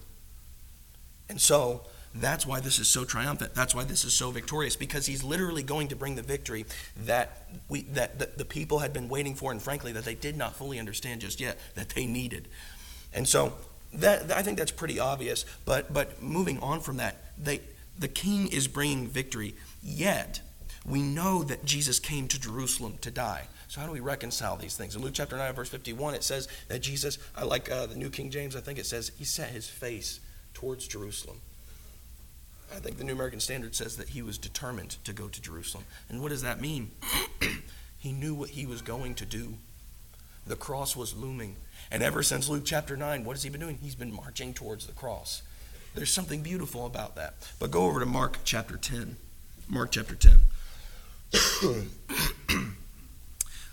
And 1.29 1.40
so, 1.40 1.83
that's 2.14 2.44
why 2.44 2.59
this 2.59 2.79
is 2.79 2.88
so 2.88 3.05
triumphant. 3.05 3.55
That's 3.55 3.75
why 3.75 3.85
this 3.85 4.05
is 4.05 4.12
so 4.12 4.31
victorious 4.31 4.75
because 4.75 5.07
he's 5.07 5.23
literally 5.23 5.62
going 5.62 5.88
to 5.88 5.96
bring 5.96 6.16
the 6.16 6.23
victory 6.23 6.66
that 7.05 7.49
we 7.68 7.83
that 7.83 8.37
the, 8.37 8.44
people 8.44 8.81
had 8.81 8.92
been 8.92 9.09
waiting 9.09 9.37
for 9.37 9.53
and 9.53 9.62
frankly 9.62 9.92
that 9.92 10.05
they 10.05 10.16
did 10.16 10.37
not 10.37 10.57
fully 10.57 10.81
understand 10.81 11.20
just 11.20 11.40
yet 11.40 11.59
that 11.77 11.90
they 11.90 12.07
needed. 12.07 12.49
And 13.12 13.29
so 13.29 13.55
that 13.94 14.33
I 14.33 14.42
think 14.42 14.59
that's 14.59 14.73
pretty 14.73 14.99
obvious, 14.99 15.44
but 15.64 15.92
but 15.92 16.20
moving 16.20 16.59
on 16.59 16.81
from 16.81 16.96
that, 16.96 17.16
they 17.38 17.61
the 17.96 18.09
king 18.09 18.49
is 18.49 18.66
bringing 18.66 19.07
victory, 19.07 19.55
yet 19.81 20.40
we 20.85 21.03
know 21.03 21.44
that 21.44 21.64
Jesus 21.64 22.01
came 22.01 22.27
to 22.29 22.40
Jerusalem 22.40 22.99
to 23.03 23.11
die. 23.12 23.46
So 23.68 23.81
how 23.81 23.87
do 23.87 23.92
we 23.92 24.01
reconcile 24.01 24.57
these 24.57 24.77
things? 24.77 24.96
In 24.96 25.03
Luke 25.03 25.14
chapter 25.14 25.37
9 25.37 25.55
verse 25.55 25.68
51 25.68 26.14
it 26.14 26.25
says 26.25 26.49
that 26.66 26.81
Jesus, 26.81 27.18
I 27.37 27.44
like 27.44 27.70
uh, 27.70 27.87
the 27.87 27.94
New 27.94 28.11
King 28.11 28.31
James, 28.31 28.57
I 28.57 28.61
think 28.61 28.81
it 28.81 28.87
says 28.87 29.12
he 29.16 29.25
set 29.25 29.51
his 29.51 29.68
face 29.68 30.18
towards 30.55 30.88
Jerusalem. 30.88 31.40
I 32.73 32.79
think 32.79 32.99
the 32.99 33.05
New 33.05 33.13
American 33.13 33.41
Standard 33.41 33.75
says 33.75 33.97
that 33.97 34.11
he 34.11 34.23
was 34.23 34.39
determined 34.39 34.97
to 35.05 35.13
go 35.13 35.29
to 35.29 35.43
Jerusalem. 35.43 35.85
And 36.09 36.23
what 36.23 36.29
does 36.29 36.43
that 36.43 36.61
mean? 36.61 36.93
he 37.99 38.13
knew 38.13 38.35
what 38.35 38.51
he 38.51 38.67
was 38.67 38.83
going 38.83 39.15
to 39.17 39.27
do. 39.27 39.55
The 40.47 40.57
cross 40.57 40.97
was 40.97 41.15
looming. 41.15 41.57
And 41.91 42.03
ever 42.03 42.23
since 42.23 42.49
Luke 42.49 42.63
chapter 42.65 42.97
9, 42.97 43.25
what 43.25 43.37
has 43.37 43.43
he 43.43 43.51
been 43.51 43.61
doing? 43.61 43.79
He's 43.83 43.95
been 43.95 44.15
marching 44.15 44.55
towards 44.55 44.87
the 44.87 44.93
cross. 44.93 45.43
There's 45.95 46.13
something 46.13 46.43
beautiful 46.43 46.87
about 46.87 47.17
that. 47.17 47.35
But 47.59 47.71
go 47.71 47.87
over 47.87 48.01
to 48.01 48.07
Mark 48.07 48.39
chapter 48.45 48.77
10. 48.77 49.17
Mark 49.69 49.91
chapter 49.91 50.15
10. 50.15 50.37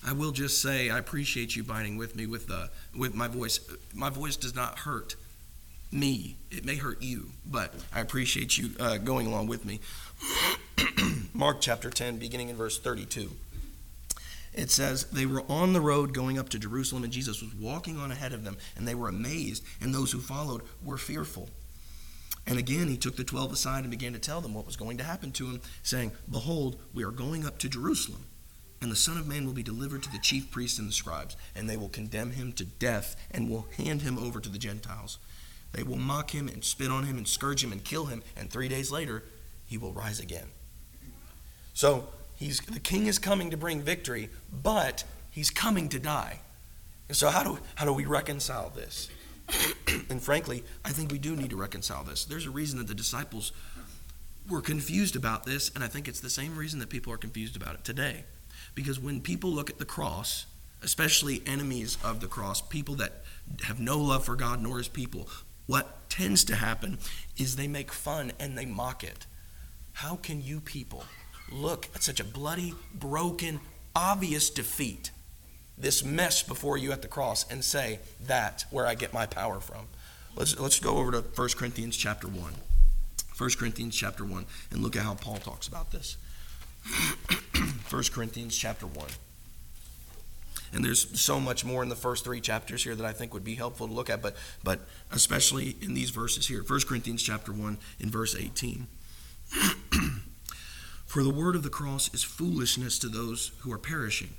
I 0.06 0.14
will 0.14 0.32
just 0.32 0.62
say 0.62 0.90
I 0.90 1.00
appreciate 1.00 1.56
you 1.56 1.64
biting 1.64 1.98
with 1.98 2.16
me 2.16 2.26
with 2.26 2.48
the 2.48 2.70
with 2.96 3.14
my 3.14 3.28
voice. 3.28 3.60
My 3.94 4.10
voice 4.10 4.36
does 4.36 4.56
not 4.56 4.80
hurt 4.80 5.16
me. 5.92 6.38
It 6.52 6.66
may 6.66 6.76
hurt 6.76 7.02
you, 7.02 7.32
but 7.46 7.74
I 7.94 8.00
appreciate 8.00 8.58
you 8.58 8.72
uh, 8.80 8.98
going 8.98 9.28
along 9.28 9.48
with 9.48 9.66
me. 9.66 9.80
Mark 11.34 11.62
chapter 11.62 11.90
10, 11.90 12.18
beginning 12.18 12.50
in 12.50 12.56
verse 12.56 12.80
32. 12.80 13.32
It 14.54 14.72
says, 14.72 15.06
They 15.06 15.26
were 15.26 15.44
on 15.48 15.74
the 15.74 15.82
road 15.82 16.14
going 16.14 16.40
up 16.40 16.50
to 16.50 16.60
Jerusalem, 16.60 17.04
and 17.04 17.14
Jesus 17.14 17.42
was 17.42 17.54
walking 17.56 17.98
on 17.98 18.12
ahead 18.12 18.34
of 18.34 18.44
them, 18.44 18.58
and 18.76 18.88
they 18.88 18.96
were 18.96 19.08
amazed, 19.08 19.64
and 19.82 19.94
those 19.94 20.12
who 20.12 20.20
followed 20.20 20.64
were 20.84 20.98
fearful. 20.98 21.50
And 22.48 22.58
again, 22.58 22.88
he 22.88 22.98
took 22.98 23.18
the 23.18 23.24
twelve 23.24 23.52
aside 23.52 23.82
and 23.82 23.92
began 23.92 24.14
to 24.14 24.20
tell 24.20 24.42
them 24.42 24.54
what 24.54 24.66
was 24.66 24.78
going 24.78 24.98
to 24.98 25.04
happen 25.04 25.32
to 25.34 25.46
him, 25.46 25.62
saying, 25.84 26.14
Behold, 26.32 26.78
we 26.94 27.04
are 27.04 27.12
going 27.12 27.46
up 27.46 27.60
to 27.60 27.70
Jerusalem, 27.70 28.26
and 28.82 28.90
the 28.90 28.96
Son 28.96 29.18
of 29.18 29.28
Man 29.28 29.46
will 29.46 29.54
be 29.54 29.64
delivered 29.64 30.02
to 30.04 30.12
the 30.12 30.20
chief 30.20 30.50
priests 30.50 30.80
and 30.80 30.88
the 30.88 30.94
scribes, 30.94 31.36
and 31.56 31.70
they 31.70 31.78
will 31.78 31.90
condemn 31.90 32.32
him 32.32 32.54
to 32.54 32.66
death, 32.66 33.16
and 33.30 33.50
will 33.50 33.68
hand 33.78 34.02
him 34.02 34.18
over 34.18 34.40
to 34.40 34.50
the 34.50 34.58
Gentiles 34.58 35.20
they 35.78 35.84
will 35.84 35.98
mock 35.98 36.34
him 36.34 36.48
and 36.48 36.66
spit 36.66 36.90
on 36.90 37.04
him 37.04 37.18
and 37.18 37.28
scourge 37.28 37.64
him 37.64 37.72
and 37.72 37.84
kill 37.84 38.08
him, 38.08 38.24
and 38.36 38.50
three 38.50 38.68
days 38.68 38.90
later, 38.90 39.24
he 39.68 39.78
will 39.78 39.94
rise 39.94 40.20
again. 40.20 40.48
So 41.76 42.08
he's, 42.36 42.60
the 42.62 42.80
king 42.80 43.06
is 43.06 43.20
coming 43.20 43.52
to 43.52 43.58
bring 43.58 43.84
victory, 43.84 44.30
but 44.52 45.04
he's 45.30 45.52
coming 45.52 45.88
to 45.90 46.00
die. 46.00 46.40
And 47.10 47.16
so, 47.16 47.30
how 47.30 47.44
do, 47.44 47.60
how 47.76 47.86
do 47.86 47.94
we 47.94 48.06
reconcile 48.06 48.72
this? 48.72 49.08
and 50.10 50.20
frankly, 50.20 50.64
I 50.84 50.90
think 50.90 51.12
we 51.12 51.20
do 51.20 51.36
need 51.36 51.52
to 51.52 51.58
reconcile 51.58 52.04
this. 52.04 52.26
There's 52.26 52.48
a 52.48 52.52
reason 52.52 52.80
that 52.80 52.88
the 52.88 52.96
disciples 52.96 53.52
were 54.50 54.62
confused 54.62 55.16
about 55.16 55.46
this, 55.46 55.70
and 55.76 55.84
I 55.84 55.88
think 55.88 56.08
it's 56.08 56.22
the 56.22 56.30
same 56.32 56.58
reason 56.58 56.80
that 56.80 56.90
people 56.90 57.14
are 57.14 57.18
confused 57.18 57.56
about 57.56 57.76
it 57.76 57.84
today. 57.84 58.24
Because 58.74 59.00
when 59.00 59.22
people 59.22 59.52
look 59.52 59.70
at 59.70 59.78
the 59.78 59.86
cross, 59.86 60.48
especially 60.82 61.44
enemies 61.46 62.00
of 62.04 62.20
the 62.20 62.28
cross, 62.28 62.62
people 62.62 62.96
that 62.96 63.22
have 63.66 63.80
no 63.80 64.00
love 64.00 64.26
for 64.26 64.36
God 64.36 64.60
nor 64.60 64.80
his 64.80 64.88
people, 64.88 65.30
what 65.68 66.10
tends 66.10 66.44
to 66.46 66.56
happen 66.56 66.98
is 67.38 67.56
they 67.56 67.68
make 67.68 67.92
fun 67.92 68.32
and 68.40 68.58
they 68.58 68.66
mock 68.66 69.04
it. 69.04 69.28
How 69.94 70.16
can 70.16 70.42
you 70.42 70.60
people 70.60 71.04
look 71.52 71.90
at 71.94 72.04
such 72.04 72.20
a 72.20 72.24
bloody, 72.24 72.74
broken, 72.94 73.60
obvious 73.96 74.50
defeat, 74.50 75.12
this 75.78 76.04
mess 76.04 76.42
before 76.42 76.78
you 76.78 76.92
at 76.92 77.02
the 77.02 77.08
cross, 77.08 77.50
and 77.52 77.64
say, 77.64 78.00
That's 78.26 78.64
where 78.72 78.88
I 78.88 78.96
get 78.96 79.14
my 79.14 79.26
power 79.26 79.60
from? 79.60 79.88
Let's, 80.36 80.60
let's 80.60 80.80
go 80.80 80.98
over 80.98 81.12
to 81.12 81.22
1 81.22 81.50
Corinthians 81.58 81.98
chapter 81.98 82.28
1. 82.28 82.54
1 83.38 83.50
Corinthians 83.58 83.96
chapter 83.96 84.24
1, 84.24 84.46
and 84.72 84.82
look 84.82 84.96
at 84.96 85.04
how 85.04 85.14
Paul 85.14 85.38
talks 85.38 85.68
about 85.68 85.92
this. 85.92 86.18
1 87.90 88.04
Corinthians 88.12 88.58
chapter 88.58 88.88
1. 88.88 89.08
And 90.74 90.84
there's 90.84 91.20
so 91.20 91.40
much 91.40 91.64
more 91.64 91.84
in 91.84 91.90
the 91.90 91.96
first 91.96 92.24
three 92.24 92.42
chapters 92.42 92.84
here 92.84 92.96
that 92.96 93.06
I 93.06 93.14
think 93.14 93.34
would 93.34 93.44
be 93.44 93.56
helpful 93.56 93.88
to 93.88 93.94
look 93.94 94.10
at, 94.10 94.22
but, 94.22 94.36
but 94.64 94.82
especially 95.12 95.76
in 95.82 95.94
these 95.94 96.10
verses 96.10 96.48
here. 96.48 96.64
1 96.64 96.80
Corinthians 96.88 97.24
chapter 97.24 97.52
1 97.52 97.78
in 98.00 98.10
verse 98.10 98.36
18. 98.36 98.88
For 101.06 101.24
the 101.24 101.30
word 101.30 101.56
of 101.56 101.64
the 101.64 101.70
cross 101.70 102.14
is 102.14 102.22
foolishness 102.22 103.00
to 103.00 103.08
those 103.08 103.52
who 103.60 103.72
are 103.72 103.78
perishing, 103.78 104.34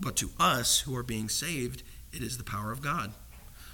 but 0.00 0.16
to 0.16 0.30
us 0.38 0.80
who 0.80 0.96
are 0.96 1.02
being 1.02 1.28
saved, 1.28 1.82
it 2.12 2.22
is 2.22 2.38
the 2.38 2.44
power 2.44 2.70
of 2.70 2.80
God. 2.80 3.12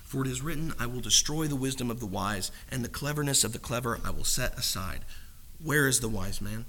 For 0.03 0.23
it 0.23 0.29
is 0.29 0.41
written, 0.41 0.73
I 0.79 0.87
will 0.87 1.01
destroy 1.01 1.47
the 1.47 1.57
wisdom 1.57 1.91
of 1.91 2.01
the 2.01 2.07
wise, 2.07 2.51
and 2.71 2.83
the 2.83 2.89
cleverness 2.89 3.45
of 3.45 3.53
the 3.53 3.59
clever 3.59 4.01
I 4.03 4.11
will 4.11 4.25
set 4.25 4.59
aside. 4.59 5.01
Where 5.63 5.87
is 5.87 6.01
the 6.01 6.09
wise 6.09 6.41
man? 6.41 6.65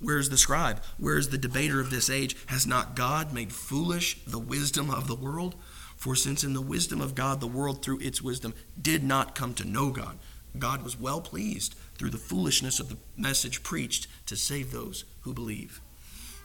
Where 0.00 0.18
is 0.18 0.30
the 0.30 0.38
scribe? 0.38 0.82
Where 0.96 1.18
is 1.18 1.28
the 1.28 1.38
debater 1.38 1.80
of 1.80 1.90
this 1.90 2.08
age? 2.08 2.36
Has 2.46 2.66
not 2.66 2.94
God 2.94 3.32
made 3.32 3.52
foolish 3.52 4.22
the 4.24 4.38
wisdom 4.38 4.90
of 4.90 5.08
the 5.08 5.14
world? 5.14 5.56
For 5.96 6.14
since 6.14 6.44
in 6.44 6.52
the 6.52 6.60
wisdom 6.60 7.00
of 7.00 7.14
God 7.14 7.40
the 7.40 7.48
world 7.48 7.82
through 7.82 7.98
its 8.00 8.22
wisdom 8.22 8.54
did 8.80 9.02
not 9.02 9.34
come 9.34 9.54
to 9.54 9.66
know 9.66 9.90
God, 9.90 10.18
God 10.56 10.82
was 10.82 10.98
well 10.98 11.20
pleased 11.20 11.74
through 11.96 12.10
the 12.10 12.18
foolishness 12.18 12.78
of 12.78 12.88
the 12.88 12.98
message 13.16 13.64
preached 13.64 14.06
to 14.26 14.36
save 14.36 14.70
those 14.70 15.04
who 15.22 15.34
believe. 15.34 15.80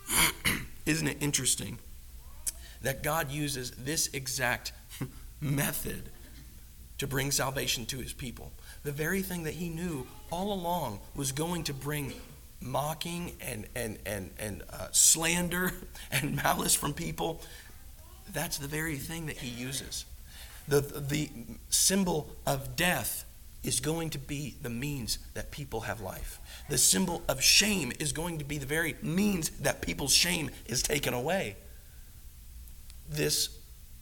Isn't 0.86 1.08
it 1.08 1.18
interesting 1.22 1.78
that 2.82 3.04
God 3.04 3.32
uses 3.32 3.72
this 3.72 4.10
exact 4.14 4.74
method 5.42 6.10
to 6.98 7.08
bring 7.08 7.32
salvation 7.32 7.86
to 7.88 8.00
his 8.00 8.14
people. 8.14 8.52
The 8.84 8.92
very 8.92 9.22
thing 9.22 9.44
that 9.44 9.56
he 9.56 9.70
knew 9.70 10.08
all 10.32 10.54
along 10.54 11.00
was 11.16 11.32
going 11.32 11.64
to 11.66 11.74
bring 11.74 12.14
mocking 12.64 13.34
and, 13.42 13.68
and, 13.76 14.00
and, 14.06 14.32
and 14.40 14.64
uh, 14.72 14.88
slander 14.92 15.72
and 16.12 16.36
malice 16.36 16.76
from 16.76 16.94
people. 16.94 17.42
That's 18.32 18.58
the 18.58 18.68
very 18.68 18.98
thing 18.98 19.28
that 19.28 19.38
he 19.38 19.50
uses. 19.50 20.06
The, 20.68 20.82
the 20.82 21.30
symbol 21.70 22.30
of 22.48 22.76
death 22.76 23.26
is 23.64 23.80
going 23.80 24.10
to 24.12 24.18
be 24.18 24.56
the 24.62 24.70
means 24.70 25.20
that 25.34 25.52
people 25.52 25.82
have 25.82 26.02
life. 26.02 26.40
The 26.70 26.78
symbol 26.78 27.22
of 27.28 27.42
shame 27.42 27.92
is 28.00 28.12
going 28.12 28.38
to 28.40 28.46
be 28.46 28.58
the 28.58 28.66
very 28.66 28.96
means 29.02 29.50
that 29.62 29.82
people's 29.82 30.14
shame 30.14 30.50
is 30.66 30.82
taken 30.84 31.14
away. 31.14 31.56
This 33.10 33.58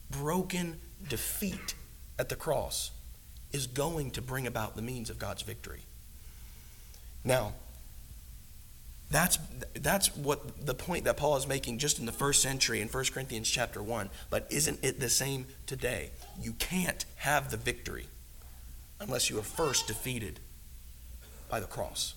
broken 0.09 0.79
defeat 1.07 1.75
at 2.17 2.29
the 2.29 2.35
cross 2.35 2.91
is 3.51 3.67
going 3.67 4.11
to 4.11 4.21
bring 4.21 4.47
about 4.47 4.75
the 4.75 4.81
means 4.81 5.09
of 5.09 5.19
God's 5.19 5.41
victory. 5.41 5.81
Now, 7.23 7.53
that's, 9.11 9.37
that's 9.73 10.15
what 10.15 10.65
the 10.65 10.73
point 10.73 11.03
that 11.03 11.17
Paul 11.17 11.35
is 11.35 11.45
making 11.45 11.77
just 11.77 11.99
in 11.99 12.05
the 12.05 12.11
first 12.11 12.41
century 12.41 12.81
in 12.81 12.87
1 12.87 13.05
Corinthians 13.13 13.49
chapter 13.49 13.83
1. 13.83 14.09
But 14.29 14.47
isn't 14.49 14.79
it 14.83 14.99
the 14.99 15.09
same 15.09 15.47
today? 15.65 16.11
You 16.41 16.53
can't 16.53 17.05
have 17.17 17.51
the 17.51 17.57
victory 17.57 18.07
unless 18.99 19.29
you 19.29 19.37
are 19.37 19.43
first 19.43 19.87
defeated 19.87 20.39
by 21.49 21.59
the 21.59 21.67
cross. 21.67 22.15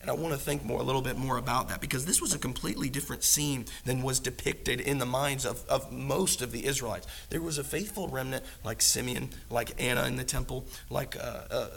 And 0.00 0.10
I 0.10 0.14
want 0.14 0.32
to 0.32 0.38
think 0.38 0.64
more 0.64 0.80
a 0.80 0.84
little 0.84 1.02
bit 1.02 1.16
more 1.16 1.38
about 1.38 1.68
that 1.70 1.80
because 1.80 2.06
this 2.06 2.20
was 2.20 2.32
a 2.32 2.38
completely 2.38 2.88
different 2.88 3.24
scene 3.24 3.66
than 3.84 4.02
was 4.02 4.20
depicted 4.20 4.80
in 4.80 4.98
the 4.98 5.06
minds 5.06 5.44
of, 5.44 5.66
of 5.68 5.90
most 5.90 6.40
of 6.40 6.52
the 6.52 6.66
Israelites. 6.66 7.06
There 7.30 7.40
was 7.40 7.58
a 7.58 7.64
faithful 7.64 8.06
remnant 8.06 8.44
like 8.64 8.80
Simeon, 8.80 9.30
like 9.50 9.74
Anna 9.82 10.04
in 10.06 10.14
the 10.14 10.24
temple, 10.24 10.66
like 10.88 11.16
uh, 11.16 11.42
uh, 11.50 11.68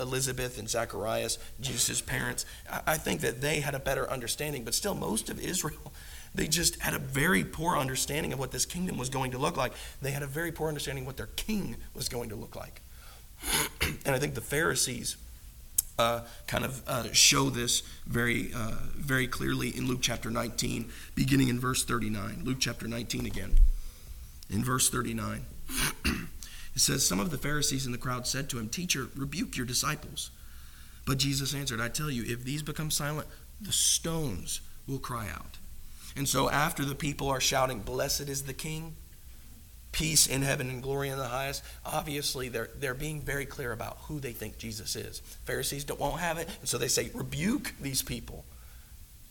Elizabeth 0.00 0.58
and 0.58 0.68
Zacharias, 0.68 1.38
Jesus' 1.60 2.00
parents. 2.00 2.46
I, 2.70 2.80
I 2.86 2.96
think 2.96 3.20
that 3.20 3.42
they 3.42 3.60
had 3.60 3.74
a 3.74 3.80
better 3.80 4.10
understanding, 4.10 4.64
but 4.64 4.74
still, 4.74 4.94
most 4.94 5.28
of 5.28 5.38
Israel, 5.38 5.92
they 6.34 6.48
just 6.48 6.80
had 6.80 6.94
a 6.94 6.98
very 6.98 7.44
poor 7.44 7.76
understanding 7.76 8.32
of 8.32 8.38
what 8.38 8.50
this 8.50 8.64
kingdom 8.64 8.96
was 8.96 9.10
going 9.10 9.32
to 9.32 9.38
look 9.38 9.58
like. 9.58 9.72
They 10.00 10.12
had 10.12 10.22
a 10.22 10.26
very 10.26 10.52
poor 10.52 10.68
understanding 10.68 11.04
of 11.04 11.08
what 11.08 11.18
their 11.18 11.28
king 11.36 11.76
was 11.94 12.08
going 12.08 12.30
to 12.30 12.36
look 12.36 12.56
like. 12.56 12.80
and 14.06 14.14
I 14.14 14.18
think 14.18 14.34
the 14.34 14.40
Pharisees 14.40 15.18
uh, 15.98 16.20
kind 16.46 16.64
of 16.64 16.82
uh, 16.86 17.12
show 17.12 17.50
this 17.50 17.82
very, 18.06 18.52
uh, 18.54 18.76
very 18.96 19.26
clearly 19.26 19.76
in 19.76 19.86
Luke 19.86 19.98
chapter 20.00 20.30
19, 20.30 20.90
beginning 21.14 21.48
in 21.48 21.58
verse 21.58 21.84
39. 21.84 22.42
Luke 22.44 22.58
chapter 22.60 22.86
19 22.86 23.26
again. 23.26 23.56
In 24.48 24.64
verse 24.64 24.88
39, 24.88 25.44
it 26.04 26.80
says, 26.80 27.06
Some 27.06 27.20
of 27.20 27.30
the 27.30 27.38
Pharisees 27.38 27.84
in 27.84 27.92
the 27.92 27.98
crowd 27.98 28.26
said 28.26 28.48
to 28.50 28.58
him, 28.58 28.68
Teacher, 28.68 29.08
rebuke 29.16 29.56
your 29.56 29.66
disciples. 29.66 30.30
But 31.04 31.18
Jesus 31.18 31.54
answered, 31.54 31.80
I 31.80 31.88
tell 31.88 32.10
you, 32.10 32.24
if 32.26 32.44
these 32.44 32.62
become 32.62 32.90
silent, 32.90 33.28
the 33.60 33.72
stones 33.72 34.60
will 34.86 34.98
cry 34.98 35.28
out. 35.28 35.58
And 36.16 36.28
so 36.28 36.48
after 36.48 36.84
the 36.84 36.94
people 36.94 37.28
are 37.28 37.40
shouting, 37.40 37.80
Blessed 37.80 38.28
is 38.28 38.44
the 38.44 38.54
King, 38.54 38.96
peace 39.98 40.28
in 40.28 40.42
heaven 40.42 40.70
and 40.70 40.80
glory 40.80 41.08
in 41.08 41.18
the 41.18 41.26
highest. 41.26 41.64
Obviously, 41.84 42.48
they're, 42.48 42.70
they're 42.78 42.94
being 42.94 43.20
very 43.20 43.44
clear 43.44 43.72
about 43.72 43.98
who 44.02 44.20
they 44.20 44.30
think 44.30 44.56
Jesus 44.56 44.94
is. 44.94 45.18
Pharisees 45.44 45.82
don't, 45.82 45.98
won't 45.98 46.20
have 46.20 46.38
it, 46.38 46.48
and 46.60 46.68
so 46.68 46.78
they 46.78 46.86
say, 46.86 47.10
rebuke 47.14 47.74
these 47.80 48.00
people. 48.00 48.44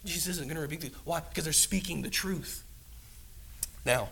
Jesus 0.03 0.27
isn't 0.27 0.47
going 0.47 0.55
to 0.55 0.61
rebuke 0.61 0.81
them. 0.81 0.91
Why? 1.05 1.21
Because 1.21 1.45
they're 1.45 1.53
speaking 1.53 2.01
the 2.01 2.09
truth. 2.09 2.65
Now, 3.85 4.09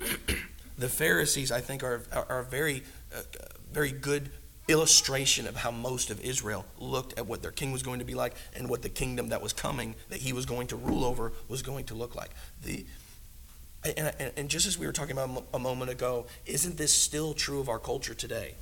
the 0.78 0.88
Pharisees, 0.88 1.52
I 1.52 1.60
think, 1.60 1.84
are, 1.84 2.02
are, 2.12 2.26
are 2.28 2.38
a 2.40 2.44
very, 2.44 2.82
uh, 3.14 3.22
very 3.72 3.92
good 3.92 4.30
illustration 4.66 5.46
of 5.46 5.54
how 5.54 5.70
most 5.70 6.10
of 6.10 6.20
Israel 6.22 6.64
looked 6.76 7.16
at 7.16 7.26
what 7.26 7.40
their 7.40 7.52
king 7.52 7.70
was 7.70 7.84
going 7.84 8.00
to 8.00 8.04
be 8.04 8.16
like 8.16 8.34
and 8.56 8.68
what 8.68 8.82
the 8.82 8.88
kingdom 8.88 9.28
that 9.28 9.40
was 9.40 9.52
coming, 9.52 9.94
that 10.08 10.18
he 10.18 10.32
was 10.32 10.44
going 10.44 10.66
to 10.66 10.76
rule 10.76 11.04
over, 11.04 11.30
was 11.48 11.62
going 11.62 11.84
to 11.84 11.94
look 11.94 12.16
like. 12.16 12.30
The, 12.64 12.84
and, 13.84 14.12
and, 14.18 14.32
and 14.36 14.48
just 14.48 14.66
as 14.66 14.78
we 14.78 14.86
were 14.86 14.92
talking 14.92 15.12
about 15.12 15.44
a 15.52 15.58
moment 15.58 15.90
ago, 15.90 16.26
isn't 16.46 16.76
this 16.76 16.92
still 16.92 17.34
true 17.34 17.60
of 17.60 17.68
our 17.68 17.78
culture 17.78 18.14
today? 18.14 18.54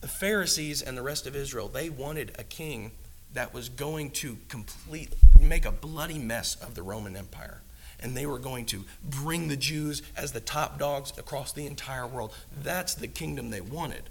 The 0.00 0.08
Pharisees 0.08 0.82
and 0.82 0.96
the 0.96 1.02
rest 1.02 1.26
of 1.26 1.34
Israel, 1.34 1.68
they 1.68 1.88
wanted 1.90 2.32
a 2.38 2.44
king 2.44 2.92
that 3.32 3.52
was 3.52 3.68
going 3.68 4.10
to 4.10 4.36
complete, 4.48 5.12
make 5.40 5.64
a 5.64 5.72
bloody 5.72 6.18
mess 6.18 6.54
of 6.56 6.74
the 6.74 6.82
Roman 6.82 7.16
Empire. 7.16 7.60
And 8.00 8.16
they 8.16 8.26
were 8.26 8.38
going 8.38 8.66
to 8.66 8.84
bring 9.02 9.48
the 9.48 9.56
Jews 9.56 10.02
as 10.16 10.32
the 10.32 10.40
top 10.40 10.78
dogs 10.78 11.12
across 11.18 11.52
the 11.52 11.66
entire 11.66 12.06
world. 12.06 12.34
That's 12.62 12.94
the 12.94 13.08
kingdom 13.08 13.50
they 13.50 13.60
wanted. 13.60 14.02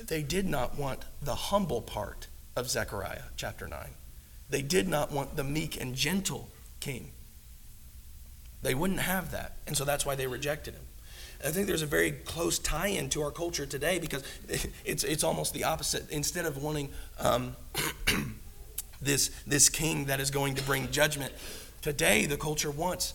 They 0.00 0.22
did 0.22 0.46
not 0.46 0.78
want 0.78 1.00
the 1.20 1.34
humble 1.34 1.82
part 1.82 2.28
of 2.56 2.70
Zechariah 2.70 3.24
chapter 3.36 3.66
9. 3.66 3.88
They 4.48 4.62
did 4.62 4.88
not 4.88 5.10
want 5.10 5.36
the 5.36 5.44
meek 5.44 5.80
and 5.80 5.94
gentle 5.94 6.48
king. 6.84 7.12
They 8.62 8.74
wouldn't 8.74 9.00
have 9.00 9.30
that. 9.30 9.56
And 9.66 9.74
so 9.76 9.84
that's 9.84 10.04
why 10.04 10.14
they 10.16 10.26
rejected 10.26 10.74
him. 10.74 10.82
I 11.42 11.50
think 11.50 11.66
there's 11.66 11.82
a 11.82 11.86
very 11.86 12.12
close 12.12 12.58
tie 12.58 12.88
in 12.88 13.08
to 13.10 13.22
our 13.22 13.30
culture 13.30 13.64
today 13.64 13.98
because 13.98 14.22
it's, 14.84 15.02
it's 15.04 15.24
almost 15.24 15.54
the 15.54 15.64
opposite. 15.64 16.10
Instead 16.10 16.44
of 16.44 16.62
wanting 16.62 16.90
um, 17.18 17.56
this, 19.02 19.30
this 19.46 19.70
king 19.70 20.06
that 20.06 20.20
is 20.20 20.30
going 20.30 20.54
to 20.56 20.62
bring 20.62 20.90
judgment, 20.90 21.32
today 21.80 22.26
the 22.26 22.36
culture 22.36 22.70
wants 22.70 23.14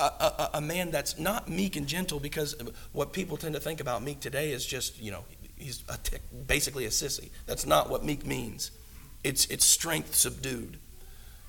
a, 0.00 0.02
a, 0.02 0.50
a, 0.54 0.60
man 0.60 0.90
that's 0.90 1.18
not 1.18 1.48
meek 1.48 1.76
and 1.76 1.86
gentle 1.86 2.18
because 2.18 2.56
what 2.92 3.12
people 3.12 3.36
tend 3.36 3.54
to 3.54 3.60
think 3.60 3.80
about 3.80 4.02
meek 4.02 4.18
today 4.18 4.50
is 4.50 4.64
just, 4.64 5.00
you 5.00 5.12
know, 5.12 5.24
he's 5.56 5.84
a 5.88 5.98
tick, 5.98 6.22
basically 6.46 6.86
a 6.86 6.88
sissy. 6.88 7.28
That's 7.46 7.66
not 7.66 7.90
what 7.90 8.04
meek 8.04 8.26
means. 8.26 8.70
It's, 9.22 9.44
it's 9.46 9.64
strength 9.64 10.14
subdued. 10.14 10.78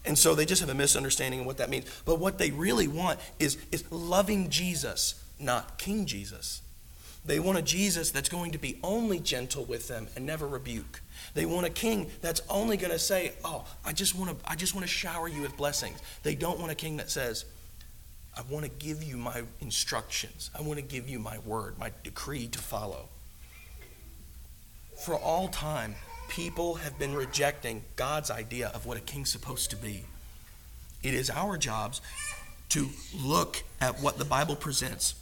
And 0.03 0.17
so 0.17 0.33
they 0.33 0.45
just 0.45 0.61
have 0.61 0.69
a 0.69 0.75
misunderstanding 0.75 1.41
of 1.41 1.45
what 1.45 1.57
that 1.57 1.69
means. 1.69 1.85
But 2.05 2.19
what 2.19 2.37
they 2.37 2.51
really 2.51 2.87
want 2.87 3.19
is, 3.39 3.57
is 3.71 3.89
loving 3.91 4.49
Jesus, 4.49 5.23
not 5.39 5.77
King 5.77 6.05
Jesus. 6.05 6.61
They 7.23 7.39
want 7.39 7.59
a 7.59 7.61
Jesus 7.61 8.09
that's 8.09 8.29
going 8.29 8.51
to 8.51 8.57
be 8.57 8.79
only 8.83 9.19
gentle 9.19 9.63
with 9.63 9.87
them 9.87 10.07
and 10.15 10.25
never 10.25 10.47
rebuke. 10.47 11.01
They 11.35 11.45
want 11.45 11.67
a 11.67 11.69
king 11.69 12.09
that's 12.21 12.41
only 12.49 12.77
going 12.77 12.91
to 12.91 12.99
say, 12.99 13.33
"Oh, 13.45 13.65
I 13.85 13.93
just 13.93 14.15
want 14.15 14.31
to 14.31 14.49
I 14.49 14.55
just 14.55 14.73
want 14.73 14.85
to 14.85 14.91
shower 14.91 15.27
you 15.27 15.41
with 15.41 15.55
blessings." 15.55 15.99
They 16.23 16.33
don't 16.33 16.59
want 16.59 16.71
a 16.71 16.75
king 16.75 16.97
that 16.97 17.11
says, 17.11 17.45
"I 18.35 18.41
want 18.49 18.65
to 18.65 18.71
give 18.71 19.03
you 19.03 19.17
my 19.17 19.43
instructions. 19.59 20.49
I 20.57 20.61
want 20.61 20.77
to 20.79 20.81
give 20.81 21.07
you 21.07 21.19
my 21.19 21.37
word, 21.39 21.77
my 21.77 21.91
decree 22.03 22.47
to 22.47 22.59
follow." 22.59 23.07
For 25.05 25.15
all 25.15 25.47
time, 25.47 25.95
people 26.31 26.75
have 26.75 26.97
been 26.97 27.13
rejecting 27.13 27.83
God's 27.97 28.31
idea 28.31 28.71
of 28.73 28.85
what 28.85 28.95
a 28.95 29.01
king's 29.01 29.29
supposed 29.29 29.69
to 29.71 29.75
be. 29.75 30.05
It 31.03 31.13
is 31.13 31.29
our 31.29 31.57
jobs 31.57 31.99
to 32.69 32.87
look 33.21 33.63
at 33.81 34.01
what 34.01 34.17
the 34.17 34.23
Bible 34.23 34.55
presents 34.55 35.15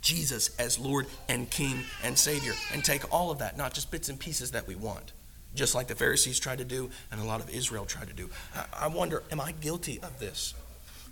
Jesus 0.00 0.50
as 0.58 0.80
Lord 0.80 1.06
and 1.28 1.48
King 1.48 1.84
and 2.02 2.18
Savior 2.18 2.54
and 2.72 2.84
take 2.84 3.12
all 3.12 3.30
of 3.30 3.38
that, 3.38 3.56
not 3.56 3.72
just 3.72 3.92
bits 3.92 4.08
and 4.08 4.18
pieces 4.18 4.50
that 4.50 4.66
we 4.66 4.74
want, 4.74 5.12
just 5.54 5.76
like 5.76 5.86
the 5.86 5.94
Pharisees 5.94 6.40
tried 6.40 6.58
to 6.58 6.64
do 6.64 6.90
and 7.12 7.20
a 7.20 7.24
lot 7.24 7.40
of 7.40 7.48
Israel 7.48 7.84
tried 7.84 8.08
to 8.08 8.14
do. 8.14 8.28
I 8.76 8.88
wonder, 8.88 9.22
am 9.30 9.40
I 9.40 9.52
guilty 9.52 10.00
of 10.02 10.18
this? 10.18 10.54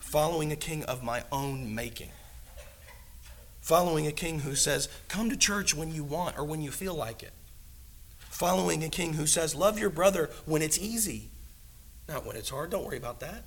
Following 0.00 0.50
a 0.50 0.56
king 0.56 0.82
of 0.86 1.04
my 1.04 1.22
own 1.30 1.72
making. 1.72 2.10
Following 3.60 4.08
a 4.08 4.12
king 4.12 4.40
who 4.40 4.56
says, 4.56 4.88
come 5.06 5.30
to 5.30 5.36
church 5.36 5.72
when 5.72 5.94
you 5.94 6.02
want 6.02 6.36
or 6.36 6.42
when 6.42 6.62
you 6.62 6.72
feel 6.72 6.94
like 6.94 7.22
it 7.22 7.32
following 8.40 8.83
a 8.83 8.88
king 8.88 9.12
who 9.12 9.26
says, 9.26 9.55
Love 9.55 9.79
your 9.79 9.90
brother 9.90 10.31
when 10.46 10.62
it's 10.62 10.79
easy, 10.79 11.29
not 12.09 12.24
when 12.24 12.37
it's 12.37 12.48
hard. 12.48 12.70
Don't 12.70 12.87
worry 12.87 12.96
about 12.96 13.20
that. 13.20 13.44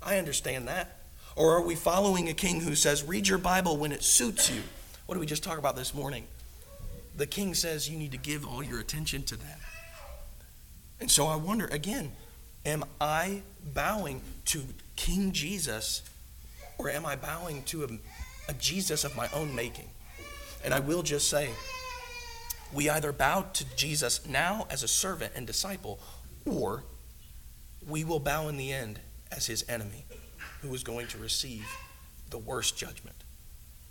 I 0.00 0.18
understand 0.18 0.68
that. 0.68 1.00
Or 1.34 1.56
are 1.56 1.62
we 1.62 1.74
following 1.74 2.28
a 2.28 2.32
king 2.32 2.60
who 2.60 2.76
says, 2.76 3.02
Read 3.02 3.26
your 3.26 3.38
Bible 3.38 3.76
when 3.76 3.90
it 3.90 4.04
suits 4.04 4.52
you? 4.52 4.62
What 5.06 5.16
did 5.16 5.20
we 5.20 5.26
just 5.26 5.42
talk 5.42 5.58
about 5.58 5.74
this 5.74 5.92
morning? 5.92 6.28
The 7.16 7.26
king 7.26 7.54
says 7.54 7.90
you 7.90 7.98
need 7.98 8.12
to 8.12 8.18
give 8.18 8.46
all 8.46 8.62
your 8.62 8.78
attention 8.78 9.24
to 9.24 9.36
that. 9.36 9.58
And 11.00 11.10
so 11.10 11.26
I 11.26 11.34
wonder 11.34 11.66
again, 11.66 12.12
Am 12.64 12.84
I 13.00 13.42
bowing 13.74 14.20
to 14.44 14.62
King 14.94 15.32
Jesus 15.32 16.02
or 16.76 16.88
am 16.88 17.04
I 17.04 17.16
bowing 17.16 17.64
to 17.64 17.82
a, 17.82 17.88
a 18.48 18.54
Jesus 18.54 19.02
of 19.02 19.16
my 19.16 19.28
own 19.34 19.56
making? 19.56 19.88
And 20.64 20.72
I 20.72 20.78
will 20.78 21.02
just 21.02 21.28
say, 21.28 21.50
we 22.72 22.90
either 22.90 23.12
bow 23.12 23.46
to 23.54 23.64
Jesus 23.76 24.26
now 24.26 24.66
as 24.70 24.82
a 24.82 24.88
servant 24.88 25.32
and 25.34 25.46
disciple, 25.46 25.98
or 26.44 26.84
we 27.86 28.04
will 28.04 28.20
bow 28.20 28.48
in 28.48 28.56
the 28.56 28.72
end 28.72 29.00
as 29.30 29.46
his 29.46 29.64
enemy, 29.68 30.04
who 30.62 30.74
is 30.74 30.82
going 30.82 31.06
to 31.08 31.18
receive 31.18 31.66
the 32.30 32.38
worst 32.38 32.76
judgment. 32.76 33.16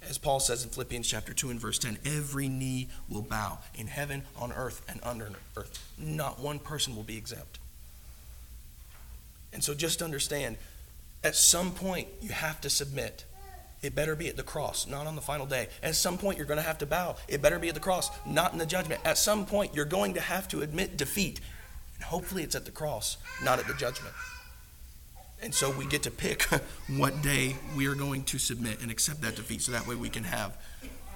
As 0.08 0.18
Paul 0.18 0.40
says 0.40 0.64
in 0.64 0.70
Philippians 0.70 1.08
chapter 1.08 1.34
2 1.34 1.50
and 1.50 1.60
verse 1.60 1.80
10, 1.80 1.98
every 2.06 2.48
knee 2.48 2.88
will 3.10 3.24
bow 3.24 3.60
in 3.76 3.88
heaven, 3.88 4.24
on 4.38 4.54
earth, 4.54 4.82
and 4.88 5.00
under 5.04 5.30
earth. 5.56 5.94
Not 5.98 6.40
one 6.40 6.60
person 6.60 6.96
will 6.96 7.04
be 7.04 7.18
exempt. 7.18 7.60
And 9.52 9.64
so 9.64 9.74
just 9.74 10.02
understand, 10.02 10.58
at 11.24 11.36
some 11.36 11.72
point, 11.72 12.08
you 12.22 12.30
have 12.30 12.62
to 12.62 12.70
submit. 12.70 13.26
It 13.88 13.96
better 13.96 14.18
be 14.18 14.28
at 14.28 14.36
the 14.36 14.44
cross, 14.44 14.86
not 14.86 15.08
on 15.08 15.16
the 15.16 15.22
final 15.22 15.46
day. 15.46 15.70
At 15.82 15.96
some 15.96 16.18
point, 16.18 16.38
you're 16.38 16.46
going 16.46 16.58
to 16.58 16.64
have 16.64 16.80
to 16.80 16.86
bow. 16.86 17.16
It 17.30 17.42
better 17.42 17.58
be 17.58 17.70
at 17.70 17.74
the 17.74 17.80
cross, 17.80 18.10
not 18.26 18.52
in 18.52 18.60
the 18.60 18.66
judgment. 18.66 19.00
At 19.06 19.18
some 19.18 19.46
point, 19.46 19.74
you're 19.74 19.86
going 19.86 20.16
to 20.16 20.20
have 20.20 20.50
to 20.50 20.62
admit 20.62 20.98
defeat. 20.98 21.40
And 21.96 22.04
hopefully, 22.04 22.44
it's 22.44 22.54
at 22.54 22.66
the 22.66 22.72
cross, 22.72 23.16
not 23.42 23.60
at 23.60 23.66
the 23.66 23.74
judgment. 23.76 24.14
And 25.42 25.56
so 25.56 25.72
we 25.72 25.86
get 25.86 26.04
to 26.04 26.12
pick 26.12 26.44
what 26.98 27.22
day 27.22 27.56
we 27.78 27.88
are 27.88 27.96
going 27.96 28.26
to 28.26 28.38
submit 28.38 28.82
and 28.82 28.92
accept 28.92 29.22
that 29.22 29.38
defeat 29.38 29.62
so 29.62 29.72
that 29.72 29.88
way 29.88 29.96
we 29.96 30.10
can 30.10 30.26
have 30.26 30.58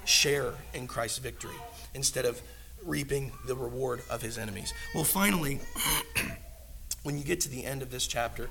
share 0.06 0.54
in 0.72 0.86
Christ's 0.86 1.18
victory 1.18 1.56
instead 1.92 2.24
of 2.24 2.40
reaping 2.86 3.32
the 3.46 3.54
reward 3.54 4.00
of 4.08 4.22
his 4.22 4.38
enemies. 4.38 4.72
Well, 4.94 5.04
finally, 5.04 5.60
when 7.02 7.18
you 7.18 7.24
get 7.24 7.40
to 7.40 7.50
the 7.50 7.66
end 7.66 7.82
of 7.82 7.90
this 7.90 8.06
chapter, 8.06 8.48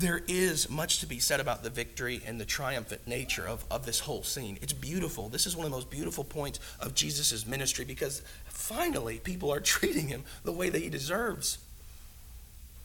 there 0.00 0.22
is 0.28 0.70
much 0.70 1.00
to 1.00 1.06
be 1.06 1.18
said 1.18 1.40
about 1.40 1.62
the 1.62 1.70
victory 1.70 2.20
and 2.26 2.40
the 2.40 2.44
triumphant 2.44 3.06
nature 3.06 3.46
of, 3.46 3.64
of 3.70 3.86
this 3.86 4.00
whole 4.00 4.22
scene. 4.22 4.58
It's 4.62 4.72
beautiful. 4.72 5.28
This 5.28 5.46
is 5.46 5.56
one 5.56 5.66
of 5.66 5.70
the 5.70 5.76
most 5.76 5.90
beautiful 5.90 6.24
points 6.24 6.60
of 6.80 6.94
Jesus' 6.94 7.46
ministry 7.46 7.84
because 7.84 8.22
finally 8.46 9.18
people 9.18 9.52
are 9.52 9.60
treating 9.74 10.08
him 10.08 10.24
the 10.44 10.52
way 10.52 10.68
that 10.68 10.82
he 10.82 10.88
deserves. 10.88 11.58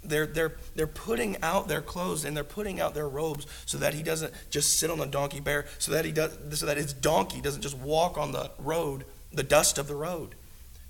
They're, 0.03 0.25
they're, 0.25 0.57
they're 0.75 0.87
putting 0.87 1.41
out 1.41 1.69
their 1.69 1.81
clothes 1.81 2.25
and 2.25 2.35
they're 2.35 2.43
putting 2.43 2.81
out 2.81 2.93
their 2.93 3.07
robes 3.07 3.47
so 3.65 3.77
that 3.77 3.93
he 3.93 4.03
doesn't 4.03 4.33
just 4.49 4.77
sit 4.77 4.89
on 4.89 4.97
the 4.97 5.05
donkey 5.05 5.39
bare, 5.39 5.65
so 5.79 5.93
that, 5.93 6.03
he 6.03 6.11
does, 6.11 6.37
so 6.59 6.65
that 6.65 6.75
his 6.75 6.91
donkey 6.91 7.39
doesn't 7.39 7.61
just 7.61 7.77
walk 7.77 8.17
on 8.17 8.33
the 8.33 8.51
road, 8.59 9.05
the 9.31 9.43
dust 9.43 9.77
of 9.77 9.87
the 9.87 9.95
road. 9.95 10.35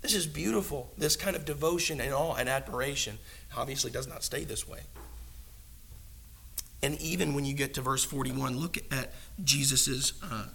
This 0.02 0.14
is 0.14 0.26
beautiful, 0.26 0.90
this 0.98 1.16
kind 1.16 1.36
of 1.36 1.44
devotion 1.44 2.00
and 2.00 2.12
awe 2.12 2.34
and 2.34 2.48
admiration. 2.48 3.18
Obviously, 3.56 3.90
does 3.90 4.08
not 4.08 4.24
stay 4.24 4.42
this 4.44 4.68
way. 4.68 4.80
And 6.84 7.00
even 7.00 7.32
when 7.32 7.46
you 7.46 7.54
get 7.54 7.72
to 7.74 7.80
verse 7.80 8.04
41, 8.04 8.58
look 8.58 8.76
at 8.92 9.14
Jesus' 9.42 10.12
uh, 10.22 10.48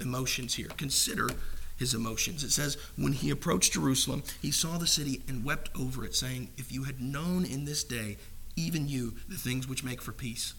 emotions 0.00 0.54
here. 0.54 0.68
Consider 0.78 1.28
his 1.76 1.92
emotions. 1.92 2.42
It 2.42 2.50
says, 2.50 2.78
When 2.96 3.12
he 3.12 3.28
approached 3.28 3.74
Jerusalem, 3.74 4.22
he 4.40 4.50
saw 4.50 4.78
the 4.78 4.86
city 4.86 5.20
and 5.28 5.44
wept 5.44 5.68
over 5.78 6.02
it, 6.06 6.14
saying, 6.14 6.48
If 6.56 6.72
you 6.72 6.84
had 6.84 7.02
known 7.02 7.44
in 7.44 7.66
this 7.66 7.84
day, 7.84 8.16
even 8.56 8.88
you, 8.88 9.16
the 9.28 9.36
things 9.36 9.68
which 9.68 9.84
make 9.84 10.00
for 10.00 10.12
peace. 10.12 10.54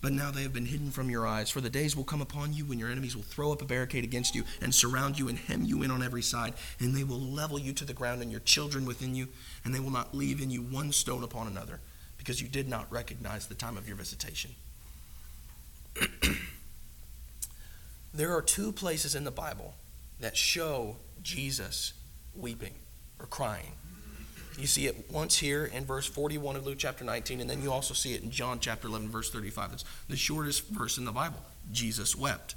But 0.00 0.12
now 0.12 0.30
they 0.30 0.44
have 0.44 0.52
been 0.52 0.66
hidden 0.66 0.92
from 0.92 1.10
your 1.10 1.26
eyes. 1.26 1.50
For 1.50 1.60
the 1.60 1.68
days 1.68 1.96
will 1.96 2.04
come 2.04 2.22
upon 2.22 2.52
you 2.52 2.64
when 2.64 2.78
your 2.78 2.92
enemies 2.92 3.16
will 3.16 3.24
throw 3.24 3.50
up 3.50 3.60
a 3.60 3.64
barricade 3.64 4.04
against 4.04 4.36
you 4.36 4.44
and 4.62 4.72
surround 4.72 5.18
you 5.18 5.28
and 5.28 5.36
hem 5.36 5.64
you 5.64 5.82
in 5.82 5.90
on 5.90 6.04
every 6.04 6.22
side, 6.22 6.54
and 6.78 6.94
they 6.94 7.02
will 7.02 7.18
level 7.18 7.58
you 7.58 7.72
to 7.72 7.84
the 7.84 7.92
ground 7.92 8.22
and 8.22 8.30
your 8.30 8.38
children 8.42 8.86
within 8.86 9.16
you, 9.16 9.26
and 9.64 9.74
they 9.74 9.80
will 9.80 9.90
not 9.90 10.14
leave 10.14 10.40
in 10.40 10.48
you 10.48 10.62
one 10.62 10.92
stone 10.92 11.24
upon 11.24 11.48
another, 11.48 11.80
because 12.28 12.42
you 12.42 12.48
did 12.48 12.68
not 12.68 12.92
recognize 12.92 13.46
the 13.46 13.54
time 13.54 13.78
of 13.78 13.88
your 13.88 13.96
visitation. 13.96 14.50
there 18.12 18.36
are 18.36 18.42
two 18.42 18.70
places 18.70 19.14
in 19.14 19.24
the 19.24 19.30
Bible 19.30 19.72
that 20.20 20.36
show 20.36 20.96
Jesus 21.22 21.94
weeping 22.36 22.74
or 23.18 23.24
crying. 23.24 23.72
You 24.58 24.66
see 24.66 24.86
it 24.86 25.10
once 25.10 25.38
here 25.38 25.64
in 25.64 25.86
verse 25.86 26.04
41 26.04 26.56
of 26.56 26.66
Luke 26.66 26.76
chapter 26.76 27.02
19, 27.02 27.40
and 27.40 27.48
then 27.48 27.62
you 27.62 27.72
also 27.72 27.94
see 27.94 28.12
it 28.12 28.22
in 28.22 28.30
John 28.30 28.60
chapter 28.60 28.88
11, 28.88 29.08
verse 29.08 29.30
35. 29.30 29.72
It's 29.72 29.84
the 30.10 30.14
shortest 30.14 30.68
verse 30.68 30.98
in 30.98 31.06
the 31.06 31.12
Bible. 31.12 31.40
Jesus 31.72 32.14
wept. 32.14 32.54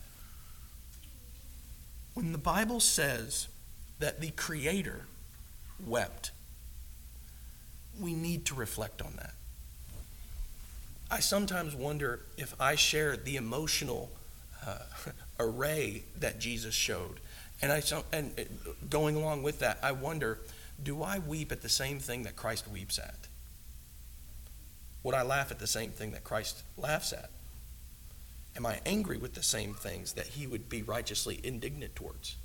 When 2.14 2.34
the 2.34 2.38
Bible 2.38 2.82
says 2.82 3.48
that 4.00 4.20
the 4.20 4.32
Creator 4.32 5.06
wept, 5.88 6.32
we 7.98 8.14
need 8.14 8.46
to 8.48 8.54
reflect 8.54 9.02
on 9.02 9.14
that. 9.16 9.32
I 11.12 11.20
sometimes 11.20 11.76
wonder 11.76 12.22
if 12.38 12.56
I 12.60 12.76
share 12.76 13.18
the 13.18 13.36
emotional 13.36 14.10
uh, 14.66 14.80
array 15.40 16.04
that 16.18 16.40
Jesus 16.40 16.74
showed 16.74 17.20
and 17.62 17.72
I 17.72 17.84
and 18.12 18.34
going 18.90 19.16
along 19.16 19.44
with 19.44 19.60
that, 19.60 19.78
I 19.84 19.92
wonder, 19.92 20.40
do 20.82 21.04
I 21.04 21.20
weep 21.20 21.52
at 21.52 21.62
the 21.62 21.70
same 21.70 22.00
thing 22.00 22.24
that 22.24 22.36
Christ 22.36 22.68
weeps 22.68 22.98
at? 22.98 23.28
Would 25.04 25.16
I 25.16 25.22
laugh 25.22 25.52
at 25.52 25.60
the 25.60 25.68
same 25.68 25.92
thing 25.92 26.12
that 26.12 26.24
Christ 26.24 26.64
laughs 26.78 27.14
at? 27.14 27.30
Am 28.56 28.66
I 28.66 28.80
angry 28.86 29.18
with 29.18 29.36
the 29.36 29.44
same 29.44 29.74
things 29.74 30.14
that 30.14 30.28
he 30.28 30.48
would 30.48 30.70
be 30.70 30.82
righteously 30.82 31.40
indignant 31.44 31.96
towards? 31.96 32.36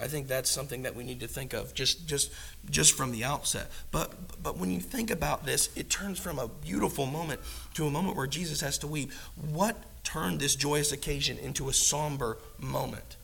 I 0.00 0.06
think 0.06 0.28
that's 0.28 0.48
something 0.48 0.82
that 0.82 0.94
we 0.94 1.04
need 1.04 1.20
to 1.20 1.28
think 1.28 1.52
of 1.52 1.74
just 1.74 2.06
just 2.06 2.32
just 2.70 2.96
from 2.96 3.12
the 3.12 3.24
outset. 3.24 3.70
But 3.90 4.42
but 4.42 4.56
when 4.56 4.70
you 4.70 4.80
think 4.80 5.10
about 5.10 5.44
this, 5.44 5.70
it 5.76 5.90
turns 5.90 6.18
from 6.18 6.38
a 6.38 6.48
beautiful 6.48 7.06
moment 7.06 7.40
to 7.74 7.86
a 7.86 7.90
moment 7.90 8.16
where 8.16 8.26
Jesus 8.26 8.60
has 8.60 8.78
to 8.78 8.86
weep. 8.86 9.12
What 9.34 9.76
turned 10.04 10.40
this 10.40 10.54
joyous 10.54 10.92
occasion 10.92 11.38
into 11.38 11.68
a 11.68 11.72
somber 11.72 12.38
moment? 12.58 13.16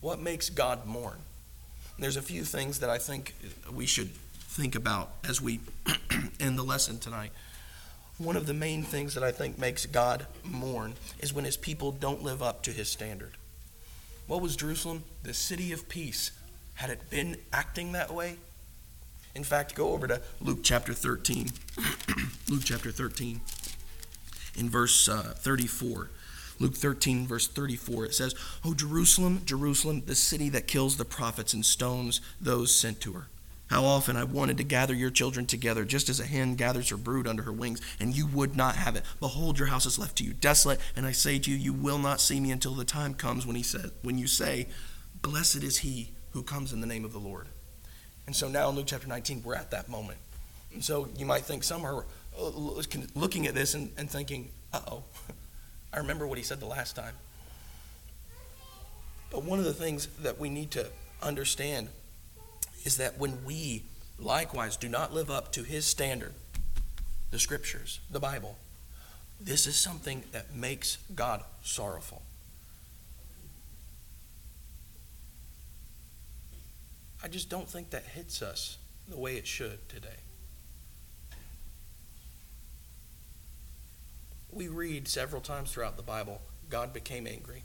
What 0.00 0.20
makes 0.20 0.50
God 0.50 0.86
mourn? 0.86 1.18
There's 1.98 2.16
a 2.16 2.22
few 2.22 2.44
things 2.44 2.80
that 2.80 2.90
I 2.90 2.98
think 2.98 3.34
we 3.72 3.86
should 3.86 4.10
think 4.10 4.74
about 4.74 5.10
as 5.28 5.40
we 5.40 5.60
end 6.40 6.58
the 6.58 6.62
lesson 6.62 6.98
tonight. 6.98 7.30
One 8.18 8.36
of 8.36 8.46
the 8.46 8.54
main 8.54 8.82
things 8.82 9.14
that 9.14 9.22
I 9.22 9.32
think 9.32 9.58
makes 9.58 9.86
God 9.86 10.26
mourn 10.44 10.94
is 11.20 11.32
when 11.32 11.44
his 11.44 11.56
people 11.56 11.92
don't 11.92 12.22
live 12.22 12.42
up 12.42 12.62
to 12.64 12.70
his 12.70 12.88
standard. 12.88 13.32
What 14.30 14.42
was 14.42 14.54
Jerusalem? 14.54 15.02
The 15.24 15.34
city 15.34 15.72
of 15.72 15.88
peace. 15.88 16.30
Had 16.74 16.88
it 16.88 17.10
been 17.10 17.36
acting 17.52 17.90
that 17.92 18.14
way? 18.14 18.36
In 19.34 19.42
fact, 19.42 19.74
go 19.74 19.88
over 19.88 20.06
to 20.06 20.22
Luke 20.40 20.60
chapter 20.62 20.94
13. 20.94 21.48
Luke 22.48 22.62
chapter 22.64 22.92
13, 22.92 23.40
in 24.56 24.70
verse 24.70 25.08
uh, 25.08 25.34
34. 25.36 26.10
Luke 26.60 26.76
13, 26.76 27.26
verse 27.26 27.48
34, 27.48 28.04
it 28.04 28.14
says, 28.14 28.36
Oh, 28.64 28.72
Jerusalem, 28.72 29.42
Jerusalem, 29.44 30.04
the 30.06 30.14
city 30.14 30.48
that 30.50 30.68
kills 30.68 30.96
the 30.96 31.04
prophets 31.04 31.52
and 31.52 31.66
stones 31.66 32.20
those 32.40 32.72
sent 32.72 33.00
to 33.00 33.14
her. 33.14 33.26
How 33.70 33.84
often 33.84 34.16
I 34.16 34.24
wanted 34.24 34.58
to 34.58 34.64
gather 34.64 34.92
your 34.92 35.10
children 35.10 35.46
together, 35.46 35.84
just 35.84 36.08
as 36.08 36.18
a 36.18 36.26
hen 36.26 36.56
gathers 36.56 36.88
her 36.88 36.96
brood 36.96 37.28
under 37.28 37.44
her 37.44 37.52
wings, 37.52 37.80
and 38.00 38.16
you 38.16 38.26
would 38.26 38.56
not 38.56 38.74
have 38.74 38.96
it. 38.96 39.04
Behold, 39.20 39.60
your 39.60 39.68
house 39.68 39.86
is 39.86 39.96
left 39.96 40.16
to 40.16 40.24
you 40.24 40.32
desolate, 40.32 40.80
and 40.96 41.06
I 41.06 41.12
say 41.12 41.38
to 41.38 41.50
you, 41.52 41.56
you 41.56 41.72
will 41.72 41.98
not 41.98 42.20
see 42.20 42.40
me 42.40 42.50
until 42.50 42.74
the 42.74 42.84
time 42.84 43.14
comes 43.14 43.46
when 43.46 43.54
he 43.54 43.62
says, 43.62 43.92
when 44.02 44.18
you 44.18 44.26
say, 44.26 44.66
Blessed 45.22 45.62
is 45.62 45.78
he 45.78 46.10
who 46.32 46.42
comes 46.42 46.72
in 46.72 46.80
the 46.80 46.86
name 46.86 47.04
of 47.04 47.12
the 47.12 47.20
Lord. 47.20 47.46
And 48.26 48.34
so 48.34 48.48
now 48.48 48.68
in 48.70 48.74
Luke 48.74 48.86
chapter 48.88 49.06
19, 49.06 49.42
we're 49.44 49.54
at 49.54 49.70
that 49.70 49.88
moment. 49.88 50.18
And 50.74 50.84
so 50.84 51.08
you 51.16 51.24
might 51.24 51.42
think 51.42 51.62
some 51.62 51.84
are 51.84 52.06
uh, 52.36 52.50
looking 53.14 53.46
at 53.46 53.54
this 53.54 53.74
and, 53.74 53.92
and 53.96 54.10
thinking, 54.10 54.50
uh 54.72 54.80
oh, 54.88 55.04
I 55.92 55.98
remember 55.98 56.26
what 56.26 56.38
he 56.38 56.44
said 56.44 56.58
the 56.58 56.66
last 56.66 56.96
time. 56.96 57.14
But 59.30 59.44
one 59.44 59.60
of 59.60 59.64
the 59.64 59.74
things 59.74 60.08
that 60.22 60.40
we 60.40 60.48
need 60.48 60.72
to 60.72 60.88
understand 61.22 61.88
is 62.84 62.96
that 62.96 63.18
when 63.18 63.44
we 63.44 63.84
likewise 64.18 64.76
do 64.76 64.88
not 64.88 65.12
live 65.12 65.30
up 65.30 65.52
to 65.52 65.62
his 65.62 65.86
standard, 65.86 66.34
the 67.30 67.38
scriptures, 67.38 68.00
the 68.10 68.20
Bible, 68.20 68.56
this 69.40 69.66
is 69.66 69.76
something 69.76 70.24
that 70.32 70.54
makes 70.54 70.98
God 71.14 71.42
sorrowful. 71.62 72.22
I 77.22 77.28
just 77.28 77.48
don't 77.50 77.68
think 77.68 77.90
that 77.90 78.04
hits 78.04 78.42
us 78.42 78.78
the 79.08 79.18
way 79.18 79.36
it 79.36 79.46
should 79.46 79.88
today. 79.88 80.20
we 84.52 84.68
read 84.68 85.08
several 85.08 85.40
times 85.40 85.72
throughout 85.72 85.96
the 85.96 86.02
Bible, 86.02 86.40
God 86.68 86.92
became 86.92 87.26
angry. 87.26 87.64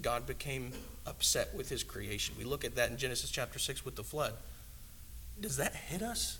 God 0.00 0.26
became 0.26 0.72
upset 1.06 1.54
with 1.54 1.68
his 1.68 1.82
creation. 1.82 2.34
We 2.38 2.44
look 2.44 2.64
at 2.64 2.76
that 2.76 2.90
in 2.90 2.96
Genesis 2.96 3.30
chapter 3.30 3.58
6 3.58 3.84
with 3.84 3.96
the 3.96 4.04
flood. 4.04 4.34
Does 5.40 5.56
that 5.56 5.74
hit 5.74 6.02
us? 6.02 6.38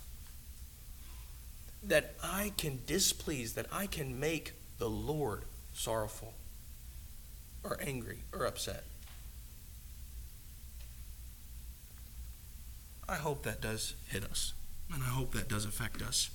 That 1.82 2.14
I 2.22 2.52
can 2.56 2.80
displease, 2.86 3.54
that 3.54 3.66
I 3.72 3.86
can 3.86 4.20
make 4.20 4.52
the 4.78 4.90
Lord 4.90 5.42
sorrowful 5.72 6.34
or 7.64 7.78
angry 7.80 8.18
or 8.32 8.44
upset. 8.46 8.84
I 13.08 13.16
hope 13.16 13.42
that 13.42 13.60
does 13.60 13.94
hit 14.08 14.24
us. 14.24 14.52
And 14.92 15.02
I 15.02 15.06
hope 15.06 15.32
that 15.32 15.48
does 15.48 15.64
affect 15.64 16.02
us. 16.02 16.30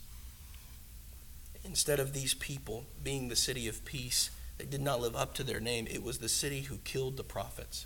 Instead 1.64 2.00
of 2.00 2.14
these 2.14 2.34
people 2.34 2.86
being 3.04 3.28
the 3.28 3.36
city 3.36 3.68
of 3.68 3.86
peace, 3.86 4.30
they 4.58 4.66
did 4.66 4.82
not 4.82 5.02
live 5.02 5.16
up 5.16 5.34
to 5.36 5.44
their 5.44 5.60
name. 5.60 5.88
It 5.90 6.04
was 6.04 6.20
the 6.20 6.30
city 6.30 6.62
who 6.62 6.78
killed 6.78 7.18
the 7.18 7.24
prophets. 7.24 7.86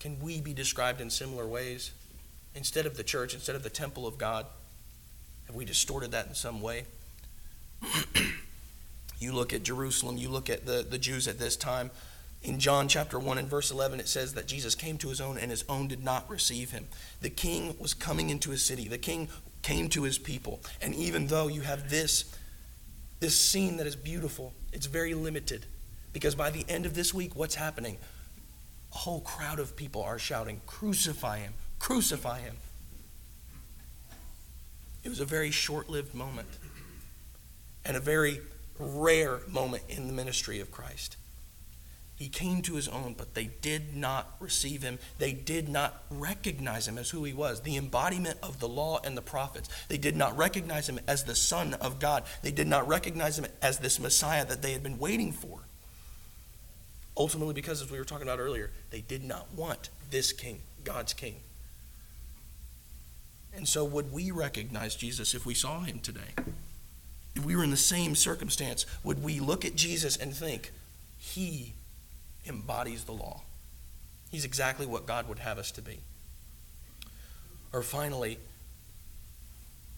Can 0.00 0.20
we 0.20 0.40
be 0.40 0.54
described 0.54 1.00
in 1.00 1.10
similar 1.10 1.46
ways? 1.46 1.92
Instead 2.54 2.86
of 2.86 2.96
the 2.96 3.04
church, 3.04 3.34
instead 3.34 3.56
of 3.56 3.62
the 3.62 3.70
temple 3.70 4.06
of 4.06 4.18
God, 4.18 4.46
have 5.46 5.54
we 5.54 5.64
distorted 5.64 6.12
that 6.12 6.26
in 6.26 6.34
some 6.34 6.60
way? 6.60 6.86
you 9.18 9.32
look 9.32 9.52
at 9.52 9.62
Jerusalem, 9.62 10.16
you 10.16 10.28
look 10.28 10.50
at 10.50 10.66
the, 10.66 10.86
the 10.88 10.98
Jews 10.98 11.28
at 11.28 11.38
this 11.38 11.56
time. 11.56 11.90
In 12.42 12.58
John 12.58 12.88
chapter 12.88 13.18
1 13.18 13.38
and 13.38 13.48
verse 13.48 13.70
11, 13.70 13.98
it 14.00 14.08
says 14.08 14.34
that 14.34 14.46
Jesus 14.46 14.74
came 14.74 14.98
to 14.98 15.08
his 15.08 15.20
own, 15.20 15.38
and 15.38 15.50
his 15.50 15.64
own 15.68 15.88
did 15.88 16.04
not 16.04 16.28
receive 16.30 16.70
him. 16.70 16.86
The 17.20 17.30
king 17.30 17.74
was 17.78 17.94
coming 17.94 18.30
into 18.30 18.50
his 18.50 18.62
city, 18.62 18.88
the 18.88 18.98
king 18.98 19.28
came 19.62 19.88
to 19.90 20.04
his 20.04 20.18
people. 20.18 20.60
And 20.80 20.94
even 20.94 21.26
though 21.26 21.48
you 21.48 21.62
have 21.62 21.90
this, 21.90 22.36
this 23.18 23.34
scene 23.34 23.78
that 23.78 23.86
is 23.86 23.96
beautiful, 23.96 24.52
it's 24.76 24.86
very 24.86 25.14
limited. 25.14 25.64
Because 26.12 26.34
by 26.34 26.50
the 26.50 26.62
end 26.68 26.84
of 26.84 26.94
this 26.94 27.14
week, 27.14 27.34
what's 27.34 27.54
happening? 27.54 27.96
A 28.92 28.98
whole 28.98 29.20
crowd 29.20 29.58
of 29.58 29.74
people 29.74 30.02
are 30.02 30.18
shouting, 30.18 30.60
Crucify 30.66 31.38
him! 31.38 31.54
Crucify 31.78 32.40
him! 32.40 32.56
It 35.02 35.08
was 35.08 35.20
a 35.20 35.24
very 35.24 35.50
short 35.50 35.88
lived 35.88 36.14
moment 36.14 36.48
and 37.86 37.96
a 37.96 38.00
very 38.00 38.40
rare 38.78 39.40
moment 39.48 39.84
in 39.88 40.08
the 40.08 40.12
ministry 40.12 40.60
of 40.60 40.70
Christ. 40.70 41.16
He 42.16 42.30
came 42.30 42.62
to 42.62 42.76
his 42.76 42.88
own, 42.88 43.14
but 43.16 43.34
they 43.34 43.50
did 43.60 43.94
not 43.94 44.36
receive 44.40 44.82
him. 44.82 44.98
They 45.18 45.34
did 45.34 45.68
not 45.68 46.02
recognize 46.10 46.88
him 46.88 46.96
as 46.96 47.10
who 47.10 47.24
he 47.24 47.34
was, 47.34 47.60
the 47.60 47.76
embodiment 47.76 48.38
of 48.42 48.58
the 48.58 48.68
law 48.68 49.00
and 49.04 49.14
the 49.14 49.22
prophets. 49.22 49.68
They 49.88 49.98
did 49.98 50.16
not 50.16 50.34
recognize 50.34 50.88
him 50.88 50.98
as 51.06 51.24
the 51.24 51.34
Son 51.34 51.74
of 51.74 52.00
God. 52.00 52.24
They 52.40 52.52
did 52.52 52.68
not 52.68 52.88
recognize 52.88 53.38
him 53.38 53.46
as 53.60 53.80
this 53.80 54.00
Messiah 54.00 54.46
that 54.46 54.62
they 54.62 54.72
had 54.72 54.82
been 54.82 54.98
waiting 54.98 55.30
for. 55.30 55.60
Ultimately, 57.18 57.52
because 57.52 57.82
as 57.82 57.90
we 57.90 57.98
were 57.98 58.04
talking 58.04 58.26
about 58.26 58.40
earlier, 58.40 58.70
they 58.90 59.02
did 59.02 59.22
not 59.22 59.52
want 59.54 59.90
this 60.10 60.32
king, 60.32 60.60
God's 60.84 61.12
king. 61.12 61.36
And 63.54 63.68
so, 63.68 63.84
would 63.84 64.10
we 64.10 64.30
recognize 64.30 64.96
Jesus 64.96 65.34
if 65.34 65.44
we 65.44 65.54
saw 65.54 65.80
him 65.80 65.98
today? 66.00 66.34
If 67.34 67.44
we 67.44 67.56
were 67.56 67.64
in 67.64 67.70
the 67.70 67.76
same 67.76 68.14
circumstance, 68.14 68.86
would 69.04 69.22
we 69.22 69.38
look 69.38 69.66
at 69.66 69.76
Jesus 69.76 70.16
and 70.16 70.34
think, 70.34 70.72
He 71.18 71.74
embodies 72.48 73.04
the 73.04 73.12
law. 73.12 73.42
He's 74.30 74.44
exactly 74.44 74.86
what 74.86 75.06
God 75.06 75.28
would 75.28 75.38
have 75.38 75.58
us 75.58 75.70
to 75.72 75.82
be. 75.82 76.00
Or 77.72 77.82
finally, 77.82 78.38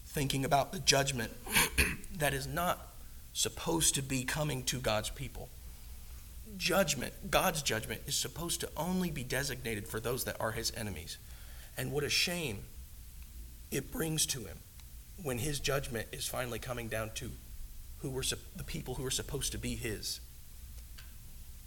thinking 0.07 0.45
about 0.45 0.73
the 0.73 0.79
judgment 0.81 1.33
that 2.19 2.35
is 2.35 2.47
not 2.47 2.89
supposed 3.33 3.95
to 3.95 4.03
be 4.03 4.25
coming 4.25 4.63
to 4.65 4.79
God's 4.79 5.11
people. 5.11 5.49
Judgment, 6.57 7.31
God's 7.31 7.63
judgment, 7.63 8.03
is 8.07 8.17
supposed 8.17 8.61
to 8.61 8.69
only 8.77 9.11
be 9.11 9.23
designated 9.23 9.87
for 9.87 10.01
those 10.01 10.25
that 10.25 10.37
are 10.41 10.53
his 10.53 10.73
enemies. 10.77 11.19
And 11.77 11.93
what 11.93 12.05
a 12.05 12.09
shame 12.09 12.65
it 13.71 13.93
brings 13.93 14.27
to 14.27 14.41
him 14.41 14.59
when 15.23 15.39
his 15.39 15.61
judgment 15.61 16.09
is 16.11 16.27
finally 16.27 16.59
coming 16.59 16.89
down 16.89 17.11
to 17.17 17.31
who 17.99 18.11
were 18.11 18.25
the 18.57 18.65
people 18.65 18.95
who 18.95 19.05
are 19.05 19.11
supposed 19.11 19.53
to 19.53 19.59
be 19.59 19.75
his 19.75 20.21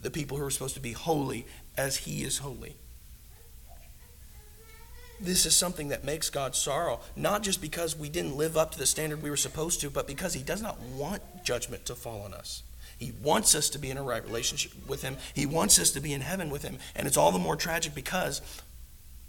the 0.01 0.11
people 0.11 0.37
who 0.37 0.43
are 0.43 0.51
supposed 0.51 0.75
to 0.75 0.81
be 0.81 0.93
holy 0.93 1.45
as 1.77 1.97
he 1.97 2.23
is 2.23 2.39
holy. 2.39 2.75
This 5.19 5.45
is 5.45 5.55
something 5.55 5.89
that 5.89 6.03
makes 6.03 6.31
God 6.31 6.55
sorrow, 6.55 6.99
not 7.15 7.43
just 7.43 7.61
because 7.61 7.95
we 7.95 8.09
didn't 8.09 8.37
live 8.37 8.57
up 8.57 8.71
to 8.71 8.79
the 8.79 8.87
standard 8.87 9.21
we 9.21 9.29
were 9.29 9.37
supposed 9.37 9.79
to, 9.81 9.89
but 9.91 10.07
because 10.07 10.33
he 10.33 10.41
does 10.41 10.63
not 10.63 10.79
want 10.79 11.21
judgment 11.43 11.85
to 11.85 11.95
fall 11.95 12.23
on 12.23 12.33
us. 12.33 12.63
He 12.97 13.13
wants 13.21 13.53
us 13.53 13.69
to 13.69 13.79
be 13.79 13.91
in 13.91 13.97
a 13.97 14.03
right 14.03 14.23
relationship 14.23 14.71
with 14.87 15.03
him. 15.03 15.17
He 15.35 15.45
wants 15.45 15.79
us 15.79 15.91
to 15.91 15.99
be 15.99 16.13
in 16.13 16.21
heaven 16.21 16.49
with 16.49 16.63
him. 16.63 16.77
And 16.95 17.07
it's 17.07 17.17
all 17.17 17.31
the 17.31 17.39
more 17.39 17.55
tragic 17.55 17.93
because 17.93 18.41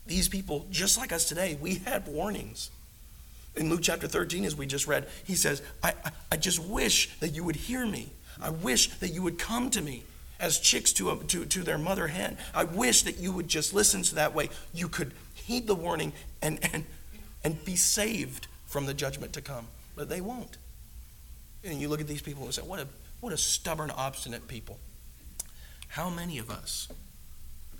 these 0.06 0.28
people, 0.28 0.66
just 0.70 0.96
like 0.98 1.12
us 1.12 1.26
today, 1.26 1.58
we 1.60 1.76
had 1.76 2.06
warnings. 2.06 2.70
In 3.54 3.68
Luke 3.68 3.80
chapter 3.82 4.08
13, 4.08 4.46
as 4.46 4.56
we 4.56 4.66
just 4.66 4.86
read, 4.86 5.06
he 5.24 5.34
says, 5.34 5.62
I, 5.82 5.92
I, 6.04 6.10
I 6.32 6.36
just 6.38 6.58
wish 6.58 7.18
that 7.20 7.34
you 7.34 7.44
would 7.44 7.56
hear 7.56 7.86
me. 7.86 8.10
I 8.40 8.48
wish 8.50 8.88
that 8.98 9.08
you 9.08 9.22
would 9.22 9.38
come 9.38 9.68
to 9.70 9.82
me 9.82 10.04
as 10.42 10.58
chicks 10.58 10.92
to, 10.94 11.10
a, 11.10 11.16
to, 11.16 11.46
to 11.46 11.62
their 11.62 11.78
mother 11.78 12.08
hen. 12.08 12.36
I 12.52 12.64
wish 12.64 13.02
that 13.02 13.18
you 13.18 13.32
would 13.32 13.48
just 13.48 13.72
listen 13.72 14.02
so 14.04 14.16
that 14.16 14.34
way 14.34 14.50
you 14.74 14.88
could 14.88 15.14
heed 15.34 15.66
the 15.66 15.74
warning 15.74 16.12
and, 16.42 16.58
and, 16.74 16.84
and 17.44 17.64
be 17.64 17.76
saved 17.76 18.48
from 18.66 18.84
the 18.84 18.92
judgment 18.92 19.32
to 19.34 19.40
come. 19.40 19.68
But 19.94 20.08
they 20.08 20.20
won't. 20.20 20.58
And 21.64 21.80
you 21.80 21.88
look 21.88 22.00
at 22.00 22.08
these 22.08 22.20
people 22.22 22.44
and 22.44 22.52
say, 22.52 22.62
what 22.62 22.80
a, 22.80 22.88
what 23.20 23.32
a 23.32 23.36
stubborn, 23.36 23.90
obstinate 23.92 24.48
people. 24.48 24.78
How 25.86 26.10
many 26.10 26.38
of 26.38 26.50
us 26.50 26.88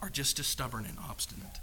are 0.01 0.09
just 0.09 0.39
as 0.39 0.47
stubborn 0.47 0.87
and 0.87 0.97
obstinate? 1.11 1.61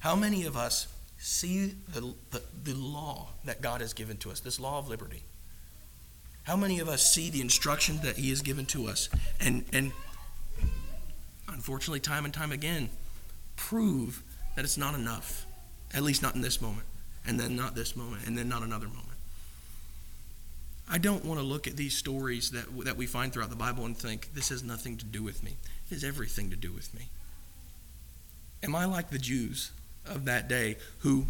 How 0.00 0.16
many 0.16 0.44
of 0.44 0.56
us 0.56 0.88
see 1.18 1.74
the, 1.88 2.14
the, 2.30 2.42
the 2.64 2.74
law 2.74 3.28
that 3.44 3.60
God 3.60 3.80
has 3.80 3.92
given 3.92 4.16
to 4.18 4.30
us, 4.30 4.40
this 4.40 4.58
law 4.58 4.78
of 4.78 4.88
liberty, 4.88 5.22
how 6.50 6.56
many 6.56 6.80
of 6.80 6.88
us 6.88 7.08
see 7.08 7.30
the 7.30 7.40
instruction 7.40 8.00
that 8.02 8.16
He 8.16 8.30
has 8.30 8.42
given 8.42 8.66
to 8.66 8.88
us 8.88 9.08
and, 9.38 9.64
and 9.72 9.92
unfortunately, 11.46 12.00
time 12.00 12.24
and 12.24 12.34
time 12.34 12.50
again, 12.50 12.90
prove 13.54 14.24
that 14.56 14.64
it's 14.64 14.76
not 14.76 14.96
enough, 14.96 15.46
at 15.94 16.02
least 16.02 16.22
not 16.22 16.34
in 16.34 16.40
this 16.40 16.60
moment, 16.60 16.88
and 17.24 17.38
then 17.38 17.54
not 17.54 17.76
this 17.76 17.94
moment, 17.94 18.26
and 18.26 18.36
then 18.36 18.48
not 18.48 18.64
another 18.64 18.88
moment? 18.88 19.06
I 20.90 20.98
don't 20.98 21.24
want 21.24 21.38
to 21.38 21.46
look 21.46 21.68
at 21.68 21.76
these 21.76 21.96
stories 21.96 22.50
that, 22.50 22.64
that 22.84 22.96
we 22.96 23.06
find 23.06 23.32
throughout 23.32 23.50
the 23.50 23.54
Bible 23.54 23.84
and 23.84 23.96
think, 23.96 24.34
this 24.34 24.48
has 24.48 24.64
nothing 24.64 24.96
to 24.96 25.04
do 25.04 25.22
with 25.22 25.44
me. 25.44 25.52
It 25.88 25.94
has 25.94 26.02
everything 26.02 26.50
to 26.50 26.56
do 26.56 26.72
with 26.72 26.92
me. 26.92 27.10
Am 28.64 28.74
I 28.74 28.86
like 28.86 29.10
the 29.10 29.18
Jews 29.18 29.70
of 30.04 30.24
that 30.24 30.48
day 30.48 30.78
who 30.98 31.26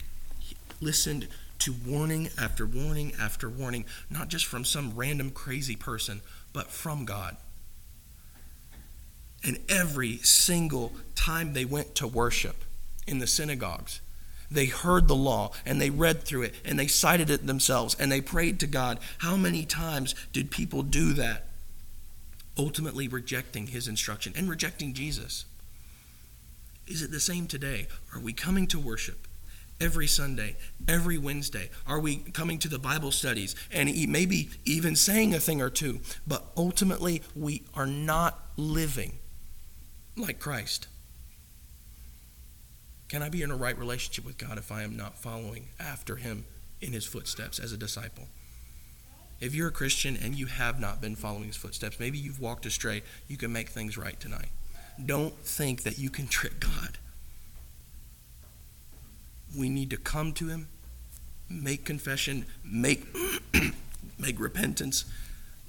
listened 0.80 1.28
to 1.60 1.74
warning 1.86 2.28
after 2.38 2.66
warning 2.66 3.12
after 3.20 3.48
warning, 3.48 3.84
not 4.10 4.28
just 4.28 4.46
from 4.46 4.64
some 4.64 4.94
random 4.94 5.30
crazy 5.30 5.76
person, 5.76 6.20
but 6.52 6.68
from 6.68 7.04
God. 7.04 7.36
And 9.44 9.58
every 9.68 10.18
single 10.18 10.92
time 11.14 11.52
they 11.52 11.64
went 11.64 11.94
to 11.96 12.06
worship 12.06 12.64
in 13.06 13.18
the 13.18 13.26
synagogues, 13.26 14.00
they 14.50 14.66
heard 14.66 15.08
the 15.08 15.14
law 15.14 15.52
and 15.66 15.80
they 15.80 15.90
read 15.90 16.22
through 16.22 16.42
it 16.42 16.54
and 16.64 16.78
they 16.78 16.86
cited 16.86 17.30
it 17.30 17.46
themselves 17.46 17.94
and 17.98 18.10
they 18.10 18.20
prayed 18.20 18.58
to 18.60 18.66
God. 18.66 18.98
How 19.18 19.36
many 19.36 19.64
times 19.64 20.14
did 20.32 20.50
people 20.50 20.82
do 20.82 21.12
that? 21.14 21.46
Ultimately 22.56 23.06
rejecting 23.06 23.68
his 23.68 23.86
instruction 23.86 24.32
and 24.36 24.48
rejecting 24.48 24.94
Jesus. 24.94 25.44
Is 26.86 27.02
it 27.02 27.10
the 27.10 27.20
same 27.20 27.46
today? 27.46 27.86
Are 28.14 28.20
we 28.20 28.32
coming 28.32 28.66
to 28.68 28.78
worship? 28.78 29.27
Every 29.80 30.06
Sunday, 30.06 30.56
every 30.86 31.18
Wednesday? 31.18 31.70
Are 31.86 32.00
we 32.00 32.16
coming 32.16 32.58
to 32.60 32.68
the 32.68 32.78
Bible 32.78 33.12
studies 33.12 33.54
and 33.70 33.90
maybe 34.08 34.50
even 34.64 34.96
saying 34.96 35.34
a 35.34 35.40
thing 35.40 35.60
or 35.60 35.70
two? 35.70 36.00
But 36.26 36.44
ultimately, 36.56 37.22
we 37.34 37.64
are 37.74 37.86
not 37.86 38.40
living 38.56 39.18
like 40.16 40.40
Christ. 40.40 40.88
Can 43.08 43.22
I 43.22 43.28
be 43.28 43.42
in 43.42 43.50
a 43.50 43.56
right 43.56 43.78
relationship 43.78 44.26
with 44.26 44.36
God 44.36 44.58
if 44.58 44.70
I 44.70 44.82
am 44.82 44.96
not 44.96 45.16
following 45.16 45.68
after 45.80 46.16
Him 46.16 46.44
in 46.80 46.92
His 46.92 47.06
footsteps 47.06 47.58
as 47.58 47.72
a 47.72 47.76
disciple? 47.76 48.28
If 49.40 49.54
you're 49.54 49.68
a 49.68 49.72
Christian 49.72 50.16
and 50.16 50.34
you 50.34 50.46
have 50.46 50.80
not 50.80 51.00
been 51.00 51.16
following 51.16 51.44
His 51.44 51.56
footsteps, 51.56 52.00
maybe 52.00 52.18
you've 52.18 52.40
walked 52.40 52.66
astray, 52.66 53.02
you 53.28 53.36
can 53.36 53.52
make 53.52 53.70
things 53.70 53.96
right 53.96 54.18
tonight. 54.18 54.48
Don't 55.04 55.38
think 55.38 55.84
that 55.84 55.98
you 55.98 56.10
can 56.10 56.26
trick 56.28 56.60
God 56.60 56.98
we 59.56 59.68
need 59.68 59.90
to 59.90 59.96
come 59.96 60.32
to 60.34 60.48
him, 60.48 60.68
make 61.48 61.84
confession, 61.84 62.46
make 62.64 63.06
make 64.18 64.40
repentance, 64.40 65.04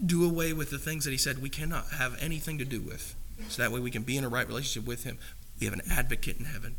do 0.03 0.25
away 0.25 0.53
with 0.53 0.69
the 0.69 0.77
things 0.77 1.05
that 1.05 1.11
he 1.11 1.17
said 1.17 1.41
we 1.41 1.49
cannot 1.49 1.89
have 1.91 2.17
anything 2.21 2.57
to 2.57 2.65
do 2.65 2.81
with. 2.81 3.15
So 3.47 3.61
that 3.61 3.71
way 3.71 3.79
we 3.79 3.91
can 3.91 4.03
be 4.03 4.17
in 4.17 4.23
a 4.23 4.29
right 4.29 4.47
relationship 4.47 4.87
with 4.87 5.03
him. 5.03 5.17
We 5.59 5.65
have 5.65 5.73
an 5.73 5.81
advocate 5.89 6.37
in 6.37 6.45
heaven. 6.45 6.75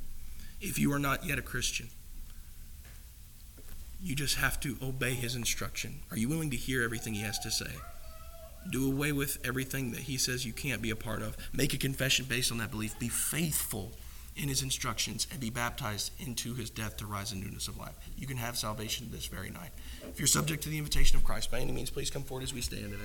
If 0.61 0.79
you 0.79 0.93
are 0.93 0.99
not 0.99 1.25
yet 1.25 1.39
a 1.39 1.43
Christian, 1.43 1.89
you 4.03 4.15
just 4.15 4.37
have 4.37 4.61
to 4.61 4.77
obey 4.83 5.15
his 5.15 5.35
instruction. 5.35 6.01
Are 6.11 6.17
you 6.17 6.29
willing 6.29 6.51
to 6.51 6.57
hear 6.57 6.83
everything 6.83 7.15
he 7.15 7.23
has 7.23 7.39
to 7.41 7.51
say? 7.51 7.71
Do 8.71 8.91
away 8.91 9.13
with 9.13 9.39
everything 9.45 9.93
that 9.93 10.03
he 10.03 10.19
says 10.19 10.45
you 10.45 10.53
can't 10.53 10.83
be 10.83 10.91
a 10.91 10.97
part 10.97 11.23
of. 11.23 11.37
Make 11.53 11.73
a 11.73 11.79
confession 11.79 12.27
based 12.29 12.53
on 12.53 12.59
that 12.59 12.71
belief. 12.71 12.99
Be 12.99 13.09
faithful 13.09 13.93
in 14.37 14.49
his 14.49 14.63
instructions 14.63 15.27
and 15.31 15.41
be 15.41 15.51
baptized 15.51 16.13
into 16.19 16.55
his 16.55 16.71
death 16.71 16.97
to 16.99 17.07
rise 17.07 17.33
in 17.33 17.41
newness 17.41 17.69
of 17.69 17.77
life. 17.77 17.95
You 18.17 18.27
can 18.27 18.37
have 18.37 18.57
salvation 18.57 19.09
this 19.11 19.27
very 19.27 19.51
night. 19.51 19.71
If 20.09 20.19
you're 20.19 20.27
subject 20.27 20.63
to 20.65 20.69
the 20.69 20.79
invitation 20.79 21.17
of 21.17 21.25
Christ, 21.25 21.51
by 21.51 21.61
any 21.61 21.73
means, 21.73 21.91
please 21.91 22.11
come 22.11 22.23
forward 22.23 22.45
as 22.45 22.55
we 22.55 22.61
stand 22.61 22.85
and 22.85 22.95
as 22.95 22.99